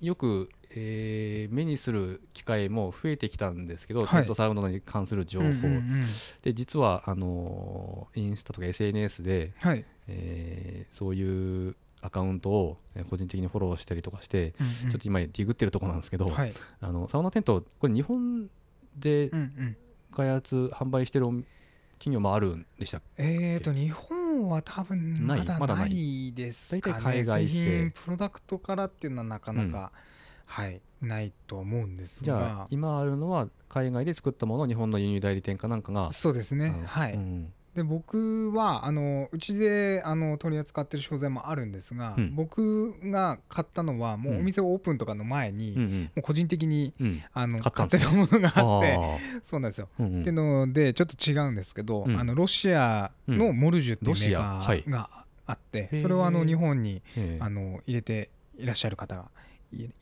[0.00, 6.02] よく、えー、目にする機会も増えてきたんですけど、はい、テントサウナに関する情報、うんうんうん、
[6.42, 12.78] で実はあのインスタとか SNS で、はい、えー、そういうアカウントを
[13.10, 18.48] 個人的にフォローしたりとかして、うんうん、ちょっと今ディグってるところなんですけど、はい、あのサウナテントこれ日本
[18.96, 19.30] で
[20.12, 21.26] 開発、販売してる
[21.98, 24.16] 企業もあるんでしたえーと日本
[24.48, 26.32] は多分まだない。
[26.34, 26.94] ですかね。
[26.94, 27.92] 大体海外製。
[28.04, 29.72] プロダクトからっていうのはなかなか、うん、
[30.46, 32.24] はいないと思うんですが。
[32.24, 36.82] じゃあ今あるのは海外で作ったものを日本の輸入代理店かなんかがそうですね。
[36.86, 48.98] はい、うん、で僕はあのうちであの取り扱ってる商材もあるんですが、うん、僕が買ったのはもうお店オープンとかの前に、うん、もう個人的に、うん、あの買ってたものがあって
[49.42, 49.90] そうなんですよ。
[50.00, 55.10] うんうん、っていうのでちょっと違うんですけど、あのロシアのモルジュっていうメーカーが
[55.46, 57.02] あって、それをあの日本に
[57.40, 59.26] あの入れていらっしゃる方が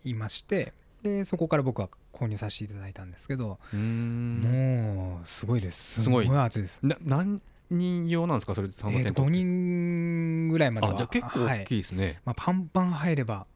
[0.04, 6.02] いましてでそこから僕は購入させていただいたんですけどもうすごいです。
[6.04, 6.78] すごい熱いです。
[6.82, 7.40] ななん
[7.74, 8.54] 人用なんですか？
[8.54, 10.94] それサウナテント、えー、5人ぐらいまでは。
[10.94, 13.46] じゃ結構大きいですね、はい、まあ、パンパン入れば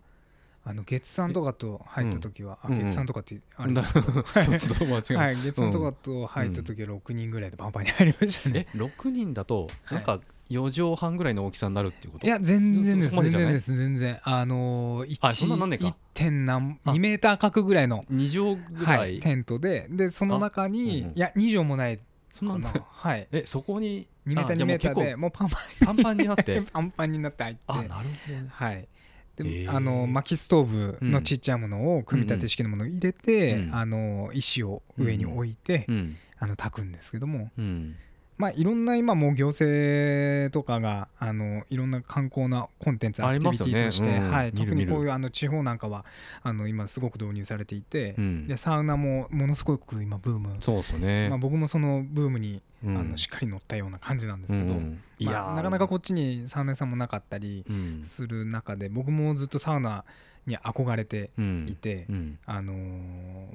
[0.64, 12.26] あの月産とかと入った時は、うん、月産とかってあるんですけど、うん、はい、月産とかと入った時は6人ぐらいでパンパンに入りましたね、え6人だとなんか4畳半ぐらいの大きさになるっていうこと？
[12.26, 14.20] いや全然です全然です全然。
[14.24, 15.94] あのー、1.
[16.14, 21.98] 点何2メーター角ぐらいの2畳ぐらい、はい、テントででその中に、うん、いや2畳もない
[22.30, 23.28] そんなはい。
[23.32, 26.62] えそこに2メーター2メーターでもうパンパンパンパンになって？
[26.62, 27.60] パンパンになって 入って。
[27.66, 28.88] あなるほど、はい。
[29.36, 37.96] で、えー、あの薪ストーブのちっちゃいものを組み立て式のものを入れて、うん、あの石を上に置いて、うん、あの炊くんですけども、うん
[38.38, 46.04] まあ、いろんな今も行政とかがあのいろんな観光なコンテンツアクティビティとして、ねうん、はい、特にこういうあの地方なんかは
[46.44, 50.56] あの今すごく導入されていて、うん、でサウナもものすごく今ブーム。
[50.60, 54.74] そうですね、まあ、僕もそのブームに、あのしっかり乗ったような感じなんですけど、
[55.18, 57.64] いやなかなかこっちにサウナ屋さんもなかったり
[58.04, 60.04] する中で、僕もずっとサウナ
[60.46, 61.30] に憧れて
[61.66, 62.06] いて、
[62.46, 62.72] あの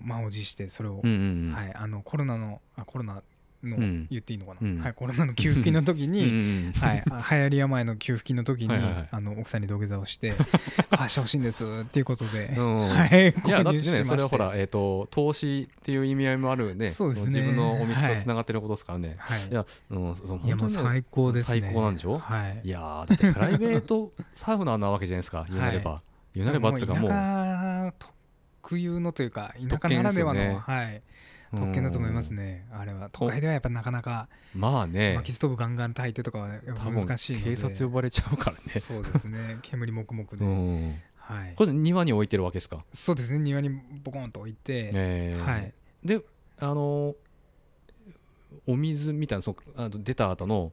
[0.02, 3.24] 満を持してそれを、はい、あのコロナのあコロナ
[3.68, 8.76] の、言っていいのかな、うん、はい、コロナの給付金の時に、 はい、流行り病の給付金の時に、
[9.12, 10.34] あの奥さんに土下座をして
[10.92, 16.88] 貸してほしいんですっていうことで、はい、いやだってねそれはほら、えーと、投資っていう意味合いもあるね。
[16.90, 17.40] そうですね。
[17.40, 21.62] 自分のお店とつながってることですからね、はい、いや、うん、そのいやもう最高ですね。
[21.62, 25.46] 最高なんでしょ、はい、いやだってプライベートサウナなわけじゃないですか。
[25.50, 26.02] 言うなれば、
[26.34, 27.94] 言うなればっていうかもう。
[28.64, 31.02] 特有のというか田舎ならではの、ね、はい
[31.56, 35.14] 特権だと思いますね、あれは都会ではやっぱなかなかまあね。
[35.16, 38.60] 薪ストーブガンガン炊いてとかは難しい警察呼ばれちゃうからね。
[38.80, 39.60] そうですね。
[39.62, 40.46] 煙もくもくで、
[41.16, 42.84] はい、これ庭に置いてるわけですか？
[42.94, 43.40] そうですね。
[43.40, 43.70] 庭に
[44.04, 45.74] ボコンと置いて、えー、はい。
[46.04, 46.22] で
[46.60, 47.16] あの
[48.68, 50.72] お水みたいなそあ出た後の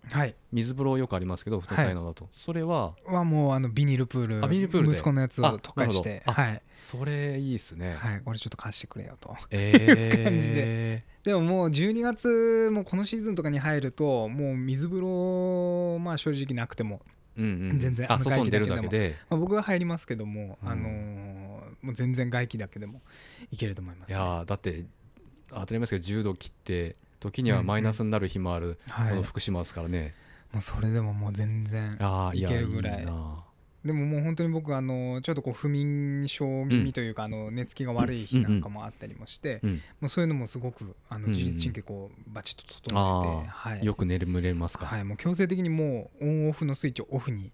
[0.52, 2.94] 水風呂よくありますけど太さいのだと、それは？
[3.06, 4.44] はもうあのビニールプール。
[4.44, 6.22] あビニールプール息子のやつを特化して。
[6.26, 6.62] はい。
[6.76, 7.94] それいいですね。
[7.94, 8.20] はい。
[8.20, 11.04] これちょっと貸してくれよと、えー、 感じで。
[11.24, 17.02] でももう12月もこのシーズンとかに入るともう水風呂まあ正直なくても
[17.36, 20.88] 全然あの外に出るだけで、まあ、僕は入りますけども、あの
[21.82, 23.02] もう全然外気だけでも
[23.50, 24.84] いけると思います、いやだって
[25.50, 28.78] 当たり前ですけど10度切って時にはマイナスになる日もある、
[29.08, 30.14] この福島ですからね、
[30.52, 31.96] もうそれでももう全然
[32.34, 33.06] いけるぐらい。
[33.84, 39.60] でももう本当に僕あのちょっとこう不眠症気味というか、あの寝つきが悪い日なんかもあったりもして、
[40.00, 44.84] もうそういうのもすごくあの自律神経こうバチッと整えて、はい、よく眠れますか。
[44.84, 47.52] はいもう強制的にもうオンオフのスイッチをオフに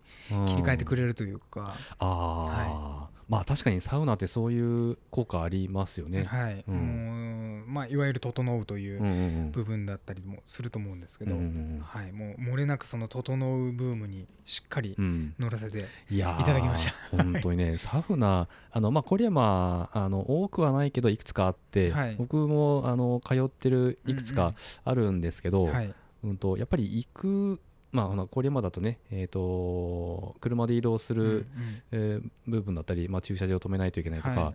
[0.48, 1.76] 切り替えてくれるというか。
[1.98, 6.24] ああ、はいまあ確かにサウナってそういう効果ありますよね。
[6.24, 16.94] はい、うん、まあいわゆる整うという部分だったりもすると思うんですけど、うんうん、はい、もう漏れなくその整うブームにしっかり乗らせていただきました。
[17.10, 24.54] 本当にね、 サウナあのまあこれはまああの多くはないけどいくつかあって、はい、僕もあの通ってるいくつか
[24.84, 27.60] あるんですけど、うん、うんはい、うんとやっぱり行く
[27.92, 31.44] まあ、あの郡山だとね、えーと、車で移動する、うんうん、
[31.92, 34.54] えー、部分だったり、まあ、駐車場を止めないといけないとか、はい、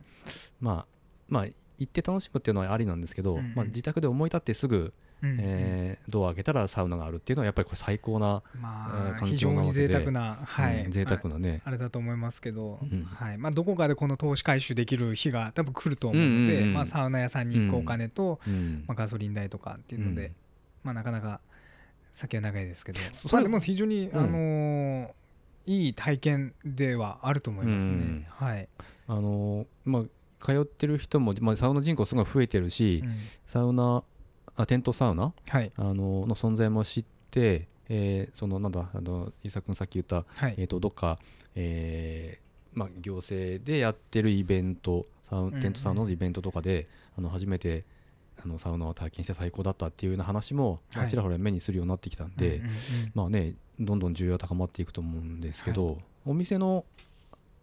[0.59, 0.85] まあ
[1.27, 11.61] まあ、行って楽しむっていうのはありなんですけど、うんうん、まあ、自宅で思い立ってすぐうんえー、ドア開けたらサウナがあるっていうのはやっぱりこれ最高な、まあ、環境なわけで非常に贅沢な、はい、うん、贅沢なね。
[11.63, 13.37] あれだと思いますけど、うん、はい。
[13.37, 16.61] まあ、どこかでこの投資回収できる日が多分来ると思うので、うん。
[16.63, 20.31] うんうん、まあ、サウナ屋さんに行くお金と、うん、まあ、ガソリン代とかっていうので、
[20.83, 21.39] まあ、なかなか
[22.13, 22.99] 先は長いですけど、
[23.31, 25.09] まあ、でも非常に、あのー、
[25.65, 28.27] いい体験ではあると思いますね。
[28.29, 28.67] はい。
[29.07, 30.03] あのー、まあ
[30.43, 33.03] 通ってる人も、まあ、サウナ人口すごい増えてるし、
[33.45, 34.03] サウナ
[34.55, 41.19] あテントサウナ、はい、あのの存在も知って、えー、そのなんだあの伊佐君さっき言った、はい、えーと、どっか、
[41.55, 46.85] えーまあ、行政でやってるイベントサウテントサウナのイベントとかで、うんうん、
[47.17, 47.85] あの初めて
[48.43, 52.71] あのサウナを体験して最高だったっていうような話も、はい、ちらほら目にするようになってきたんで、うんうんうん、
[53.15, 56.85] まあねどんどん需要は高まっていくと思うんですけど、はい、お店の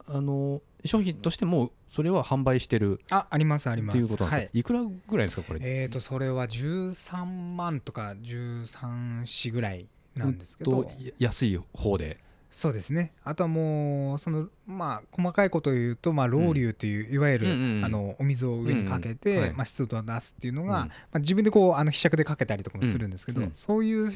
[0.07, 3.99] あの商品としてもそれは販売してるあありますあります。
[3.99, 5.61] ということなんですか、はい、いくらぐらいですかこれ？
[5.63, 7.25] えっ、ー、とそれは13
[7.57, 10.91] 万とか13四ぐらいなんですけど。
[11.19, 12.19] 安い方で
[12.51, 13.13] そうですね。
[13.25, 17.49] あとはもうそのまあ細かいことを言うとまあロウリュという、いわゆる、
[17.85, 24.11] あのお水を上にかけて、まあ、湿度を出すっていうのが、まあ、自分でこうあの柄杓でかけたりとかもするんですけど、そういう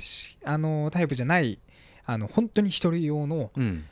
[0.45, 1.61] あのタイプじゃない
[2.05, 3.51] あの本当に一人用の,、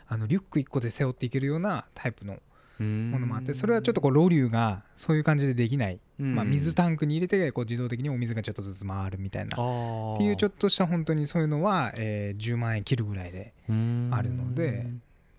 [0.09, 2.39] あのリュック1個で背負っていけるようなタイプの
[2.83, 9.57] ものもあってそれはちょっとこうロウリュがそういう感じでできない、まあ、水タンクに入れてこう自動的にお水がちょっとずつ回るみたいな。
[9.57, 13.71] っていうちょっとした本当にそういうのは、えー、10万円切るぐらいであ
[14.23, 14.87] るので、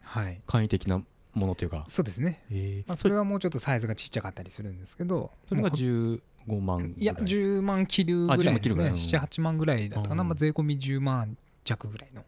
[0.02, 1.02] はい、簡易的な
[1.34, 1.86] ものというか。
[1.88, 2.88] そうですね、えー。
[2.88, 6.20] まあ、それはもうちょっとサイズがちっちゃかったりするんですけどそれが15
[6.62, 7.06] 万い。
[7.06, 8.92] や10万切るぐらいですね。
[8.92, 12.24] 78万ぐらいだったかな、まあ、税込み10万弱ぐらいの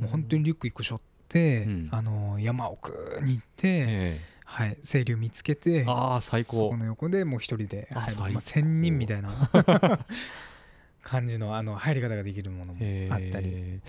[0.00, 6.56] もう本当にリュック1個背負って、うん、あの山奥に行って、えーはい、清流見つけてああ最高。
[6.56, 9.48] そこの横でもう一人で、はいまあ、1,000人みたいな。
[11.02, 12.80] 感じのあの入り方ができるものも
[13.10, 13.80] あったり。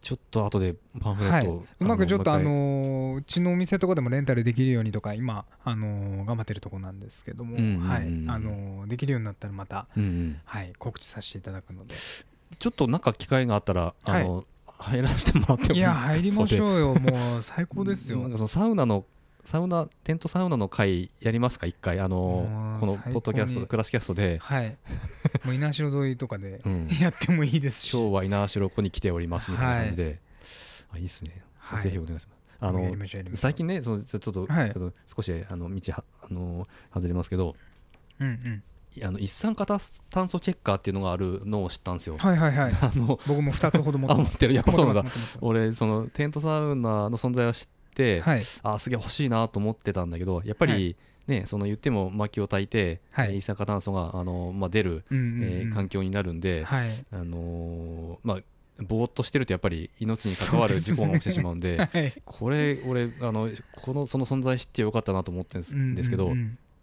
[0.00, 8.02] ちょっと後でパンフレット、はい、うまくちょっとあのうちのお店とかでもレンタルできるようにとか今あの頑張ってるところなんですけども、はい。
[8.26, 11.94] あのできるようになったらまた、うんうん、はい、告知させていただくので。
[12.58, 15.80] ちょっとなんか機会があったらあの、はい、入らせてもらってもいいですか？
[15.80, 16.94] いや入りましょうよ。
[16.94, 18.18] もう最高ですよ。
[18.22, 19.04] なんかそのサウナの
[19.44, 21.66] サウナテントサウナの会やりますか？
[21.66, 22.00] 一回。
[22.00, 24.38] あのこのポッドキャストクラスキャストで。
[24.38, 24.76] はい。
[25.44, 26.60] もう稲城沿いとかで
[27.00, 30.20] やってもいいですし、今日は稲城湖に来ておりますみたいな感じで、
[30.92, 31.42] あいいですね、
[31.82, 32.40] ぜひお願いします。
[32.62, 32.94] あの
[33.34, 37.56] 最近ねそのちょっと,、ちょっと少しあの道はあの外れますけど、
[38.18, 38.62] うんうん。
[39.04, 39.78] あの一酸化炭
[40.28, 42.16] 素チェッカーっていうのがあるのを知ったんですよ。
[42.18, 42.72] はいはいはい。
[42.82, 44.54] あの僕も2つほど持って持ってる。
[44.54, 45.10] やっぱそうなんだ。
[45.40, 47.68] 俺そのテントサウナの存在は知っ、
[48.20, 58.38] はい、あすげえ欲しいなと思ってたんだけどやっぱり、ね、その言っても薪を焚いて、はい、一酸化炭素があの、まあ、出る、うえー、環境になるんで、はい、あのー、まあ
[58.82, 65.94] ぼーっとしてるとやっぱり命に関わる事故が起きてしまうんで、 はい、これ俺あのこのその存在知ってよかったなと思ってるん。
[65.94, 66.32] ですけど、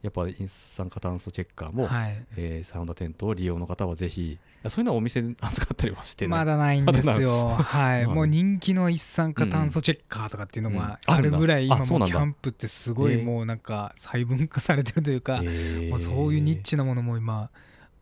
[0.08, 4.40] やっぱ一酸化炭素チェッカーも、はい、えー、サウナテントを利用の方はぜひ
[4.70, 7.50] そういうのはお店で 扱ったりはしてまだないんですよ。
[7.50, 8.08] はい。
[8.08, 17.50] もう人気の一酸化炭素チェッカーとかっていうのがあるぐらい、今もキャンプってすごいもうなんか細分化されてるというか、えー、そういうニッチなものも今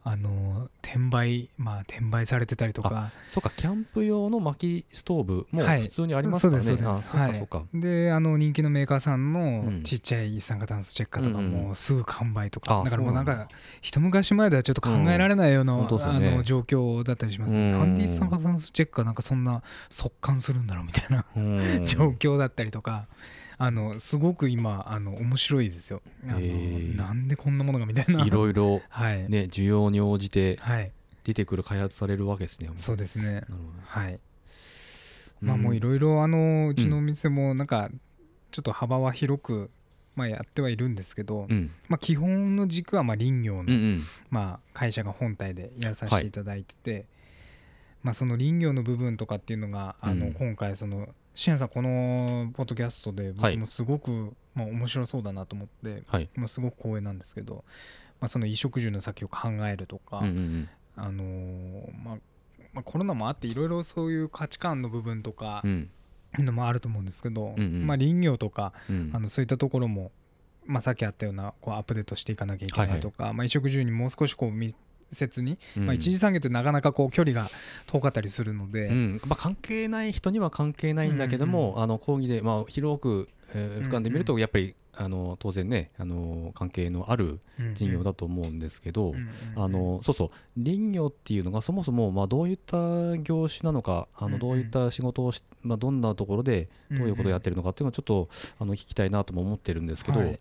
[0.07, 3.11] あの転売まあ転売されてたりとか。
[3.29, 7.17] そうかキャンプ用の薪ストーブも普通にありますからね、はい、そうですそうです。
[7.17, 13.47] はい、であの人気のメーカーさんのちっちゃい一酸化炭素チェッカーとかもすぐ完売とか、うんうん、だからもうなんか
[13.81, 21.25] 一昔前ではちょっあえられないような、うん、あの状況だったりします、ね、なんで一酸化炭素チェッカーなんかそんな速乾するんだろうみたいな
[21.85, 23.07] 状況だったりとか
[23.57, 26.01] あのすごく今あの面白いですよ。
[26.27, 28.25] あのなんでこんなものがみたいな。
[28.25, 30.59] いろいろ、はい、ね需要に応じて
[31.23, 32.69] 出てくる開発されるわけですね。
[32.77, 33.43] そうですね。
[33.85, 34.19] はい。
[35.41, 37.89] まあもういろいろあのうちのお店もなんか
[38.51, 39.69] ちょっと幅は広く
[40.15, 47.05] まあやってはいるんですけど、うん、まあ基本の軸はまあ林業のまあ会社が本体でやらさせていただいてて、
[48.01, 57.65] まあその林業の部分とかっていうのがあの今回そのシエンさんこのポッドキャストで僕もすごく、はい、まあ、面白そうだなと思って、はい、まあ、すごく光栄なんですけど、
[58.19, 62.17] まあ、その衣食住の先を考えるとか、うんうんうん、あのー、まあ
[62.73, 65.63] まあ、コロナもあっていろいろそういう価値観の部分とか、
[66.38, 70.11] のもあると思うんですけど、うんうん、まあ、林業とか、うん、あのそういったところも、
[70.65, 74.51] まあ、さっきあったようなこうアップデートしていかなきゃいけないとか、はいはい、まあ、衣食住にもう少しこう
[75.11, 77.49] 説に、うん、まあ、一次産業ってなかなかこう距離が
[77.87, 87.41] 遠かったりするので、うん、まあ、関係ない人には関係ないんだけども、うんうん、あの講義で、まあ、広くえー、俯瞰で見るとやっぱりあの当然ねあの関係のある
[87.73, 89.13] 事業だと思うんですけど、
[89.55, 90.29] あのそうそう。
[90.55, 100.19] 林業っていうのがそもそもまあどういった業種なのかあのどういった仕事をし、まあ、どんなところでどういうことをやってるのかっていうのをちょっとあの聞きたいなとも思ってるんですけど。
[100.19, 100.39] はい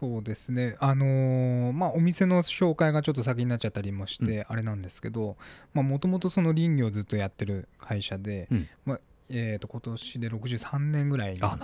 [0.00, 5.36] そうですね、あのー、まあ、お店の紹介がちょっと先になっちゃったりもして、あれなんですけど
[5.74, 11.56] もともとその林業をずっとやってる会社で、うん、まあ、えー、と今年で63年ぐらいあ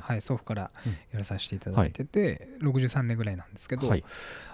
[0.00, 0.70] はい、祖父から
[1.12, 4.04] やらさせていただいてて、うん、63年ぐらいなんですけど、はい、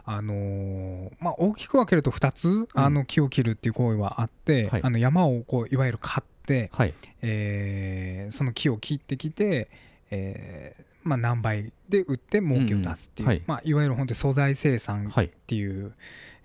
[0.05, 9.71] あのー、まあ、大きく分けると2つ、あの木を切るっていう行為はあって、あの山をこういわゆる買って、はい、えー、その木を切ってきて、
[10.11, 13.43] えーまあ、何倍で売って儲けを出すっていう、うんはい。
[13.47, 15.93] まあ、いわゆる本当に素材生産っていう、はい、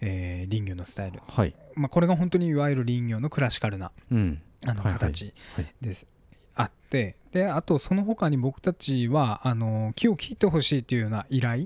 [0.02, 1.56] えー、林業のスタイル、はい。
[1.76, 4.42] まあ、これが本当にいわゆる林業のクラシカルな、うん。
[4.66, 5.34] あの形
[5.82, 6.06] です、
[6.54, 11.66] あってであとその他に僕たちはあの木を切ってほしいというような依頼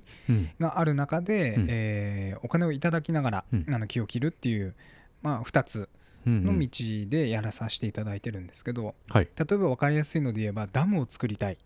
[0.59, 4.75] がある中で、うん、えー、お金をいただきながら、うん、あの木を切るっていう、
[5.21, 5.89] まあ、2つ
[6.25, 6.69] の道
[7.07, 11.57] でやらさせていただいてるんですけど、例えば分かりやすいので言えばダムを作りたい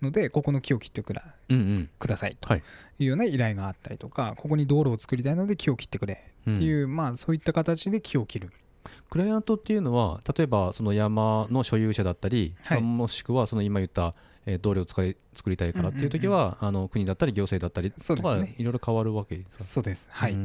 [0.00, 2.36] ので、ここの木を切ってくら、うんうん、ください。
[2.40, 2.60] とい
[3.00, 8.50] うような依頼があったりとかここに道路を作りたいので木を切ってくれっていう、まあ、そういった形で木を切る。
[9.10, 14.14] クライアントっていうのは例えばその山の所有者だったり、はい、もしくはその今言った
[14.46, 19.64] え道路を作り作りたいからっていう時は、あの国だったり行政だったりとか、いろいろ変わるわけですか？
[19.64, 20.06] そうです。
[20.08, 20.38] はい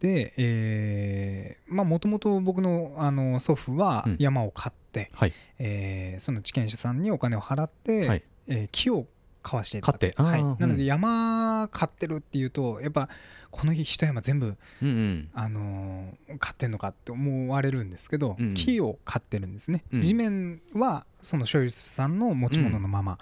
[0.00, 9.06] で、えー、まあもともと僕のあの祖父は山を買って、うんはい、えー、その地権者さんにお金を払って、はい、えー、木を
[9.42, 9.92] 買わしていた。
[9.92, 10.14] 買って。
[10.20, 13.08] はい、なので山買ってるっていうとやっぱ
[13.50, 18.48] この日一山全部、うんうん、あのー、買ってんのかって思われるんですけど、うん。
[18.48, 23.18] うん、木を買ってるんですね、うん、地面はその所有者さんの持ち物のまま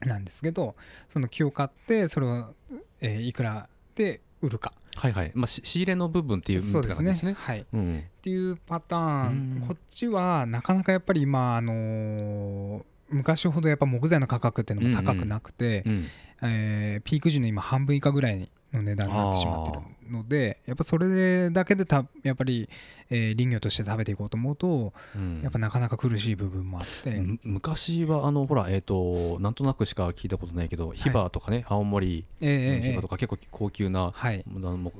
[0.00, 0.74] なんですけど、うん、
[1.08, 2.54] その木を買ってそれを、
[3.00, 5.32] えー、いくらで売るかはいはい。
[5.34, 15.92] まあ、仕入れの部分っていうそうですね、ね、はい、うん、っていうパターン、こっちはなかなかやっぱり今、あのー、昔ほどやっぱ木材の価格っていうのも高くなくて、うん。
[15.92, 16.06] うん、
[16.42, 19.78] えー、ピーク時の今半分以下ぐらいの値段になってしまってる
[20.12, 22.68] のでやっぱそれだけでたやっぱり、
[23.10, 27.22] えー、林業として食べていこうと思うと、うん、やっぱなかなか苦しい部分もあって。
[27.42, 34.44] 昔はあのほらえっ、ー、となんとなくしか聞いたことないけどヒバとかね、はい、青森ヒバとか結構高級な、はい、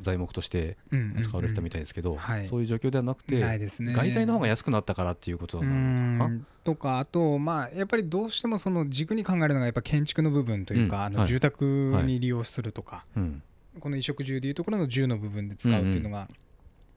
[0.00, 0.76] 材木として
[1.22, 11.64] 使われてたみたいですけど、そういう状況ではなくてないです、ね、外材の方が安くなったからっていうことなのかとかあとまあやっぱりどうしてもその軸に考えるのがやっぱ建築の部分というか、うん、あの住宅
[12.04, 13.20] に利用するとか、はい。
[13.20, 13.42] うん
[13.80, 16.28] この衣食住でいうところの住の部分で使うっていうのが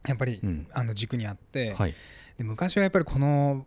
[0.08, 0.40] やっぱり、
[0.74, 1.96] あの軸にあって、はい、
[2.38, 3.66] で昔はやっぱりこの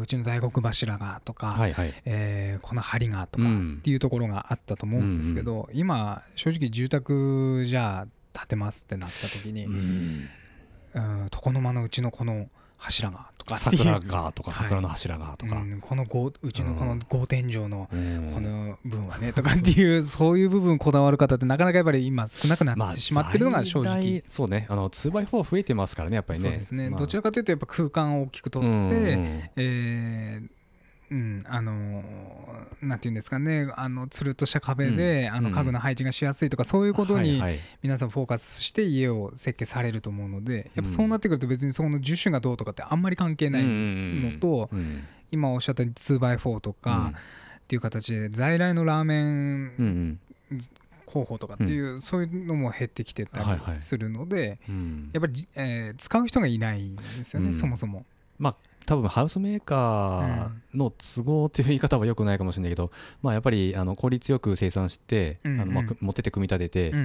[0.00, 10.28] うちの大黒柱がとか、はいはい、えー、この梁がとかっていうところがあったと思うんですけど、うんうん、今正直住宅じゃ建てますってなった時に、うん、
[11.32, 12.48] 床の間のうちのこの
[12.78, 13.56] 柱がとか。
[13.58, 17.88] 桜がとか 桜の柱がとか、はいうん、このうちのこの格天井の
[18.32, 24.66] この分はねとかっていうそういう部分こだわる方ってなかなかやっぱり今少なくなってしまってるのが正直、そうね。
[24.68, 26.42] あの 2x4 増えてますからねやっぱりね。
[26.42, 28.68] そうですね、まあ、どちらかというとやっぱ空間を大きくとって、
[29.56, 30.55] えー
[31.10, 32.02] うん、あの
[32.82, 33.70] なんていうんですかね。
[33.76, 37.40] あのつるっとした壁で、うん、あの家具の配置がしやすいとか、そういうことに
[37.82, 44.68] 皆さんフォーカスして家を設計されると思うのでやっぱそうなってくると別にその樹種がどうとかってあんまり関係ないのと、
[45.30, 47.12] 今おっしゃった 2x4 とか
[47.58, 50.18] っていう形で在来のラーメン
[51.06, 54.58] 候補とかっていう、そういうのも減ってきてたりするので、
[55.12, 58.04] やっぱり、えー、使う人がいないんですよね、そもそも。
[58.38, 58.56] まあ
[58.86, 66.96] 多分ハウスメーカーの都合という言い方はよくないかもしれないけど、まあ、やっぱりあの効率よく生産して、あのまあ、持ってて組み立てて、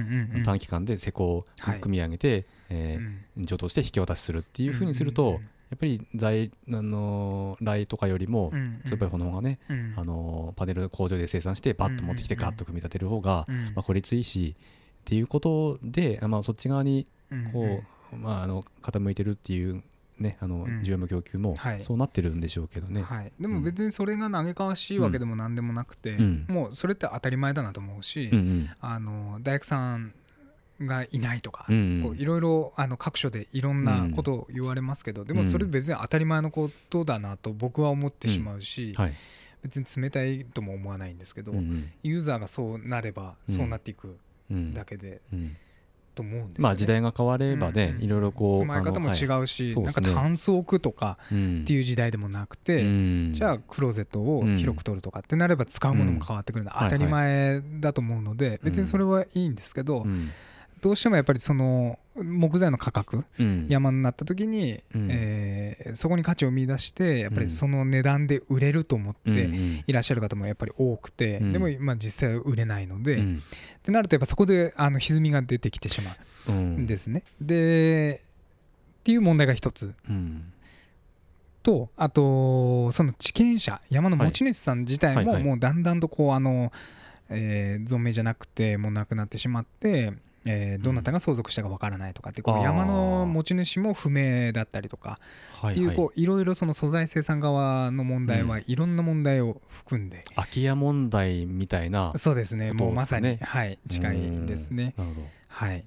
[0.44, 1.44] 短期間で施工を
[1.80, 8.52] 組み上げて、えー、上等して引き渡しするっていうふうにすると、やっぱり在あの来とかよりも
[8.84, 9.58] ツーパイフォの方がね、
[9.96, 17.06] あのパネル工場で生産してバッと持ってきてガッと組み立てる方が、まあ、効率いいしっていうことで、まあ、そっち側に
[17.52, 19.82] こう、まあ、あの傾いてるっていう
[20.18, 30.12] ね、あの需要も供給もそうなってるんでしょうけどね、はい、でも別にそれが嘆かわしいわけでもなんでもなくて、うん、もうそれって当たり前だなと思うし、うんうん、あの大工さん
[30.80, 39.12] がいないとかいろいろ各所でいろんなことを言われますけど、でもそれ別に当たり前のことだなと僕は思ってしまうし、はい、
[39.62, 41.52] 別に冷たいとも思わないんですけど、
[42.02, 44.18] ユーザーがそうなればそうなっていく
[44.72, 45.20] だけで。
[46.14, 51.34] と思うんですよ、ね、まあ時代が変わればね、うんうん、いろいろこう住まい方も違うし、はい、なんかタンス置くとかって
[51.72, 60.06] いう時代でもなくて、うん、じゃあクローゼットを広く取るとかってなれば使うものも変わってくるのは当たり前だと思うので、別にそれはいいんですけど、
[60.82, 69.30] どうしてもやっぱりその木材の価格、うん、山になった時に、うん、えー、そこに価値を見出してやっぱりその値段で売れると思って
[69.86, 73.18] いらっしゃる方もやっぱり多くて、うん、でもまあ実際は売れないので、っ
[73.82, 76.10] てなるとやっぱそこであの歪みが出てきてしま
[76.48, 77.22] うんですね。
[77.40, 78.20] で
[79.00, 79.94] っていう問題が一つ。
[81.62, 86.72] とあとその地権者山の持ち主さん自体ももうだんだんとこうあの、
[87.30, 90.12] えー、存命じゃなくてもうなくなってしまって
[90.44, 95.18] えー、どなたが相続したかわからないとかってこう山の持ち主も不明だったりとか
[95.66, 102.72] っていうこういろいろその素材生産側の問題はいろんな問題を含んで、空き家問題みたいなそうですね。
[102.72, 104.94] もうまさにはい近いですね。
[105.48, 105.84] はい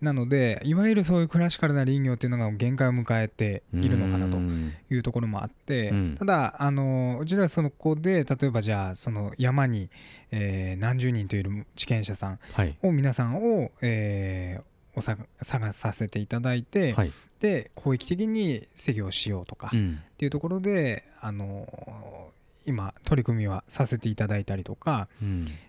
[0.00, 9.90] なのでいわゆるそういうクラシカルな林業っていうのが限界を迎えているのかなというところもあって、ただあのうちではそのこで例えばじゃあその山に、
[10.30, 12.38] えー、何十人という地権者さん
[12.82, 19.70] を皆さんを、えー、お探させていただいて、はい、で広域的に制御をしようとかっ
[20.18, 22.30] ていうところで、あの
[22.66, 25.08] 今取り組みはさせていただいたりとか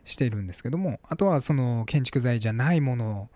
[0.06, 3.30] しているんですけども、あとはその建築材じゃないもの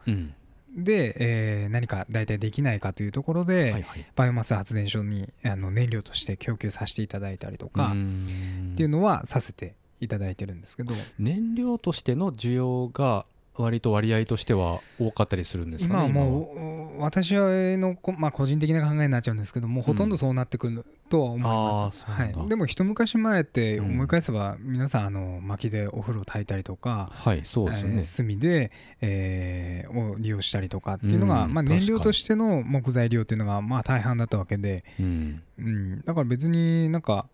[0.76, 10.94] で、えー、何か代替できないかというところで、はいはい、バイオマス発電所にあの燃料として供給させていただいたりとかっていうのはさせていただいてるんですけど。
[11.18, 13.26] 燃料としての需要が
[13.64, 37.28] 割と割合としては多かったりするんですかね今はもう私の、まあ、個人的な考えになっちゃうんですけどもほとんどそうなってくるとは思います、うん、はい、でも一昔前って思い返せば、皆さんあの薪でお風呂炊いたりとか、はいそうですね、えー、炭で、えー、を利用したりとかっていうのが、うん、まあ、燃料としての木材利用っていうのがまあ大半だったわけで、うん、うん、だから別になんか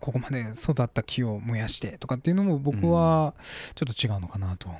[0.00, 3.34] ここまで育った木を燃やしてとかっていうのも僕は
[3.74, 4.70] ちょっと違うのかなと。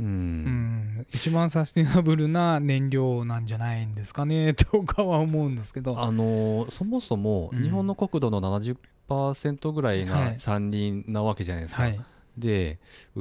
[0.00, 11.82] うん、一番サスティナブルな燃料なんじゃないんですかね とかは思うんですけど、あのー、そもそも日本の国土の70%ぐらいが山林なわけじゃないですか。
[11.82, 12.00] はい、
[12.38, 12.78] で
[13.14, 13.20] う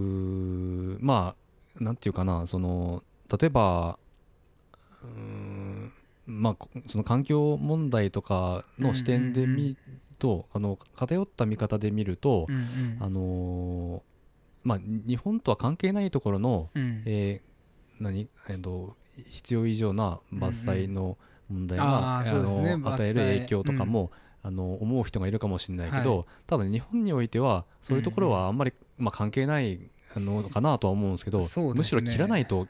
[1.02, 1.36] ま
[1.78, 4.00] あなんていうかなその例えば
[5.04, 5.92] うん
[6.26, 9.78] まあその環境問題とかの視点で見る
[10.18, 14.04] と、あの偏った見方で見ると、うんうん、あの
[14.70, 18.30] まあ、日本とは関係ないところの、うん、えー、何？
[18.48, 18.96] えーと、
[19.30, 21.18] 必要以上な伐採の
[21.50, 22.40] 問題が、うん。
[22.40, 24.12] うん、あの与える影響とかも、
[24.44, 29.80] うん、あの思う人がいるかもしれないけど、はい、ただ日本においてはそういうところはあんまり、まあ、関係ない
[30.16, 31.46] のかなとは思うんですけど、ね、
[31.76, 32.68] むしろ切らないと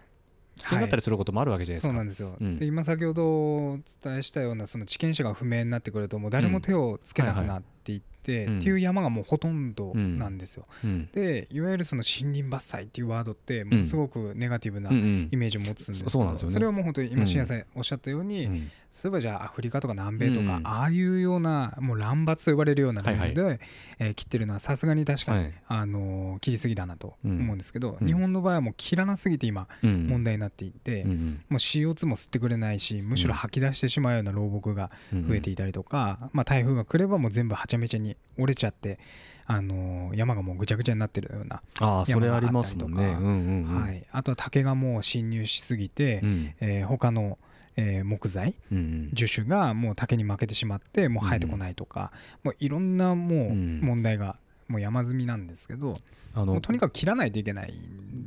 [0.57, 3.23] 危険だったりすることもあるわけじゃないですか、はい、そうなんですよ、うん、で今先ほど
[3.73, 10.65] お伝えしたようなその地権者が不明になってくるともう誰も手をつけなくなっていって、っていう山がもうほとんどなんですよ。
[11.13, 14.93] でいわゆるその森林伐採っていうワードってもうすごくネガティブなイ
[15.35, 18.69] メージを持つんですけどそれはもう本当に今信也さんおっしゃったように
[19.01, 23.59] 例えばじゃあアフリカとか南米とかああいうようなもう乱伐と呼ばれるようなレベルで
[23.99, 31.13] え切ってるのはさすがに確かにあの切りすぎだなと思うんですけど日本の場合はもう切らなすぎて今問題になっていても
[31.51, 38.99] う CO2 も吸ってくれないしむしろ吐き出してしまうような老木が増えていたりとかまあ台風が来ればもう全部はちゃめちゃに折れちゃって
[39.51, 41.63] あの山がもうぐちゃぐちゃになってるような
[42.05, 44.05] 山があったりとかはい。
[44.11, 47.39] あとは竹がもう侵入しすぎて、うん、えー、他の
[47.75, 48.55] えー、木材、
[49.13, 52.11] 樹種がもう竹に負けてしまってもう生えてこないとか、
[52.43, 54.35] もういろんなもう問題が
[54.67, 55.97] もう山積みなんですけど、
[56.35, 57.73] あのとにかく切らないといけない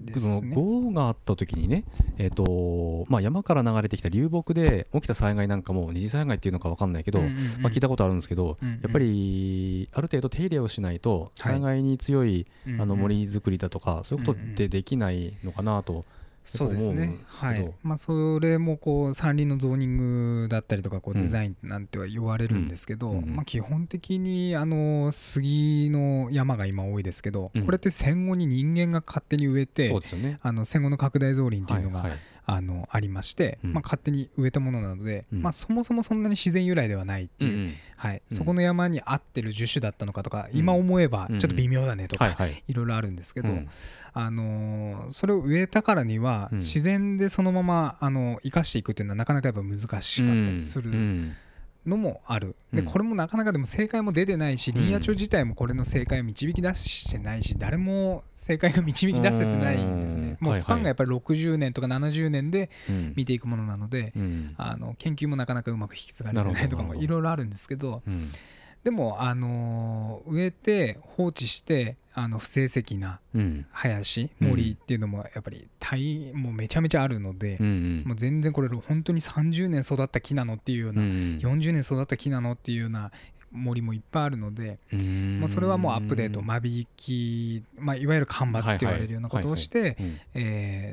[0.04, 0.52] ですね。
[0.54, 1.84] 豪雨があった時にね、
[2.18, 15.92] えーとまあ、山から流れてきた流木で起きた災害なんかも二次災害っていうのか分かんないけど、うんうんうん、まあ、聞いたことあるんですけど、うんうん、やっぱりある程度手入れをしないと災害に強い、はい、あの森作りだとか、そういうことってできないのかなと。
[15.92, 16.04] うんうん
[16.44, 17.72] そうですね、はい。
[17.82, 42.36] まあ、それもこう山林のゾーニングだったりとかこうデザインなんては言われるんですけど、うん、まあ、基本的にあの杉の山が今多いですけど、これって戦後に人間が勝手に植えて、ね、あの戦後の拡大造林っていうのが、はいはいあのありまして、まあ、勝手に植えたものなので、まあ、そもそもそんなに自然由来ではないっていう、はい、そこの山に合ってる樹種だったのかとか、今思えばちょっと微妙だねとか、
[42.66, 43.52] いろいろあるんですけど、
[44.12, 50.90] あのそれを植えたからには、自然でそのままあの生かしていくっていうのはなかなかやっぱ難しかったりする。
[51.86, 52.54] のもある。
[52.72, 60.36] でこれもなかなかでも正解も出てないし林野庁自体もこれの正解を導き出してないし誰も正解が導き出せてないんですね。
[60.40, 62.70] もうスパンがやっぱり60年とか70年で
[63.14, 64.12] 見ていくものなので
[64.56, 68.02] あの研究もなかなかうまく引き継がれてないとかもいろいろあるんですけど
[68.84, 73.20] でも、あの植えて放置してあの不成績な
[73.70, 81.08] 林、うん、森っていうのもやっぱり大もうめちゃめちゃあるので、うんうん、もう全然これ本当に30年育った木なのっていうような、うん、
[81.40, 83.12] 40年育った木なのっていうような
[83.52, 84.78] 森もいっぱいあるので、
[85.38, 89.96] まあ、それはもうアップデート間引き、まあ、いわゆる間伐って言われるようなことをして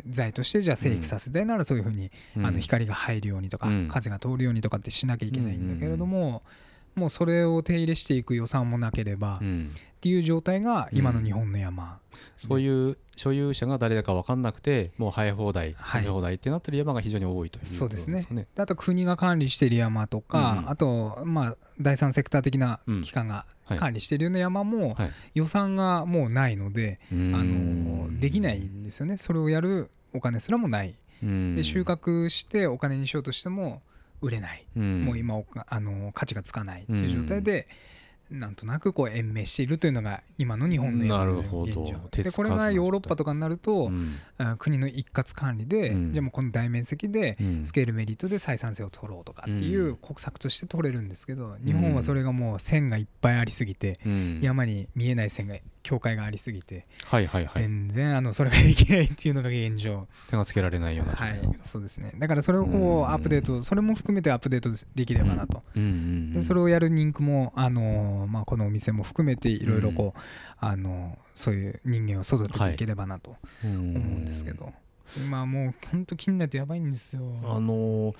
[0.09, 6.43] 材としてじゃあ生育させたいならそういうふうに、あの光が入るようにとか、風が通るようにとかってしなきゃいけないんだけれども。
[6.99, 9.39] もうそれを手入れしていく予算もなければ、
[9.99, 11.99] っていう状態が今の日本の山、
[12.43, 18.25] うん、そういう所有者が誰だか分かんなくてもう生え放題生え放題ってなってる山が非常に多いという、ね、そうですね。
[18.55, 23.45] あと国が管理している山とか、うん、あとまあ第三セクター的な機関が
[23.77, 24.95] 管理しているような山も
[25.33, 29.17] 予算がもうないので、はい、あのできないんですよね。
[29.17, 30.95] それをやるお金すらもない。
[31.21, 33.81] で収穫してお金にしようとしても
[34.21, 37.67] 売れない、うん、もう今あの価値がつかないっていう状態で、
[38.29, 42.09] なんとなくこう延命しているというのが今の日本の現状。
[42.11, 53.97] でこれがヨーロッパとかになると、うん、国の一括管理で、うん、じゃあもうこの大面積でスケールメリットで採算性を取ろうとかっていう国策として取れるんですけど、日本はそれがもう線がいっぱいありすぎて、
[54.41, 60.07] 山に見えない線が境界がありすぎて、はいはいはい、全然あのそれができないっていうのが現状。
[60.29, 62.13] 手がつけられないようなはい、そうですね。
[62.17, 70.19] だからそれをこうアップデートそれも含めてアップデートできればなと、でそれをやる人気もあの、まあ、このお店も含めていろいろこう、
[70.59, 74.71] あのそういう人間を育てていければなと思うんですけど、
[75.17, 77.21] 今もう本当気になってやばいんですよ。
[77.45, 78.13] あの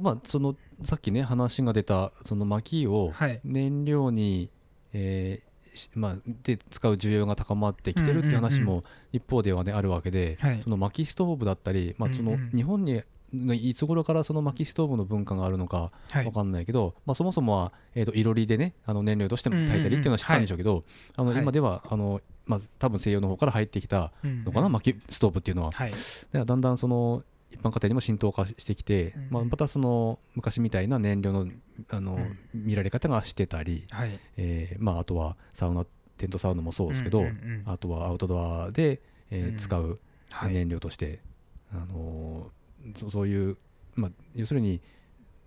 [0.00, 3.12] まあそのさっきね話が出たその薪を
[3.44, 4.50] 燃料に、
[4.92, 5.45] はい、えー
[5.94, 13.02] まあ、で使う需要が高まってきてるっていう話も一方では、ね、あるわけで、その薪ストーブだったり、まあ、その日本に
[13.54, 20.82] いつ頃からその薪ストーブの文化があるのか分かんないけど、まあ、そもそもは、えー、といろりでねあの燃料としても炊いたりっていうのはしてたんでしょうけど、
[21.16, 25.72] あの今ではあの、まあ、多分西洋の方から入ってきたのかな、薪ストーブっていうのは。
[26.32, 27.22] だんだんその
[27.58, 31.46] 一般家庭にも浸透化してきて、うん、まあ、またその昔みたいな燃料の
[31.90, 35.84] あの、うん、見られ方がしてたり、はい、えー、まあ、あとはサウナ
[36.18, 39.00] テントサウナもそうですけど、うんうんうん、あとはアウトドアで、
[39.30, 39.98] えー、使う
[40.50, 41.18] 燃料として、
[41.72, 43.56] はい、あのー、そういう、
[43.94, 44.80] まあ、要するに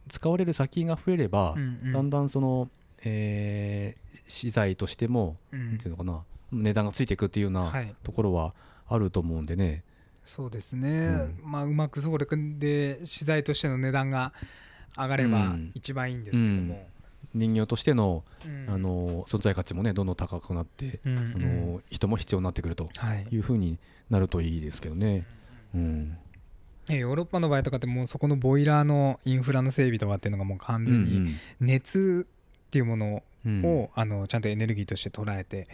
[0.09, 2.69] 使われる先が増えれば、うんうん、だんだんその、
[3.03, 7.71] えー、資材としても、うん、ていうのかな値段がついていくっていうような
[8.03, 8.53] ところは
[8.87, 9.83] あると思うんでね、
[10.29, 10.89] そうですね、
[11.43, 14.31] うん、まあうまくそれで資材としての値段が
[14.95, 16.87] 上がれば一番いいんですけども、
[17.33, 18.23] うん、人形としての,、
[18.67, 21.17] あの存在価値もねどんどん高くなって、うん。
[21.17, 22.89] うん、あの人も必要になってくると
[23.31, 23.37] い。
[23.37, 23.79] うふうに
[24.11, 25.25] なるといいですけどね。
[25.73, 26.17] うん。
[26.89, 32.27] ヨーロッパの場合とかってもうそこのボイラーのインフラの整備とかっていうのがもう完全に熱
[32.67, 35.65] っていうものを、あのちゃんとエネルギーとして捉えて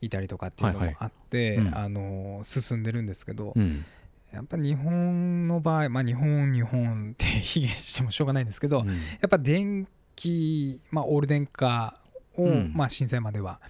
[0.00, 0.08] い。
[0.08, 3.54] たりとかっていうのもあって、あの進んでるんですけど、
[4.34, 8.94] やっぱ日本の場合、まあ、日本日本って卑下してもしょうがないんですけど、うん、や
[9.26, 11.98] っぱ電気、まあ、オール電化
[12.36, 13.60] を、うん、まあ、震災までは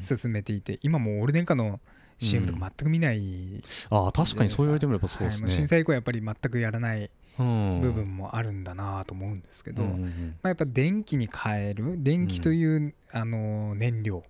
[0.00, 1.80] 進めていて、うん、今もオール電化の
[2.18, 9.98] CM とか全く見ない、ああ確かにそう言われてみればそうですね、はい、震災以降やっぱり全くやらない部分もあるんだなと思うんですけど、ま
[10.44, 14.24] あ、やっぱ電気に変える電気という、あの燃料、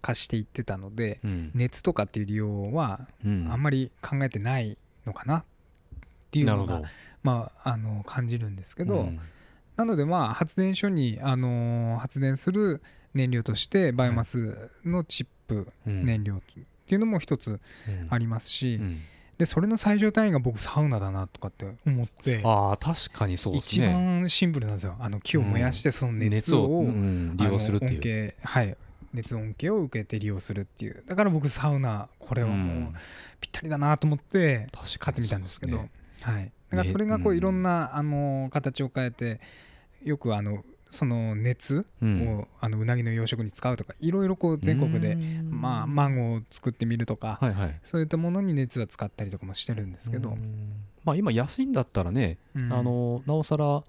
[0.00, 1.18] 化していってたので、
[1.54, 5.38] 熱とかっていう利用はあんまり考えてないのかな？
[5.38, 5.44] っ
[6.30, 6.82] ていうのが、
[7.22, 9.20] まあ、あの感じるんですけど、うん、
[9.76, 12.82] なのでまあ発電所に、あの発電する
[13.14, 16.40] 燃料としてバイオマスのチップ燃料っ
[16.86, 17.60] ていうのも一つ
[18.08, 19.00] ありますし、うん、
[19.38, 24.96] でそれの最上単位が僕サウナだなとかって思ってあ確かにそうです、ね、一番シンプルなんですよ。
[25.00, 26.84] あの木を燃やしてその熱を,、
[27.34, 28.34] 利用するっていう。
[28.42, 28.76] はい
[29.12, 31.02] 熱恩恵を受けて利用するっていう。
[31.06, 32.92] だから僕サウナこれはもう
[33.40, 35.90] ぴったりだなと思って買ってみたんですけど、ね、
[36.22, 39.40] はい、だからそれがこういろんな、あの形を変えて
[40.04, 45.16] よくあのその熱を、あのうなぎの養殖に使うとかいろいろこう全国で、
[45.48, 47.38] まあ、マンゴーを作ってみるとか、
[47.84, 50.36] そういったものに熱は使ったりとかもしてるんですけど、
[51.04, 53.82] まあ、今安いんだったらね、あのなおさら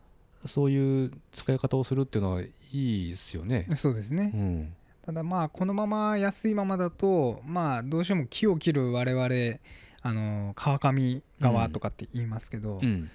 [0.45, 3.67] そういう使い方をするっていうのはいいですよね。
[3.75, 4.73] そうですね、うん
[5.05, 9.59] ただまあこのまま安いままだとまあどうしても木を切る我々
[10.03, 13.09] あの川上側とかって言いますけど、うん、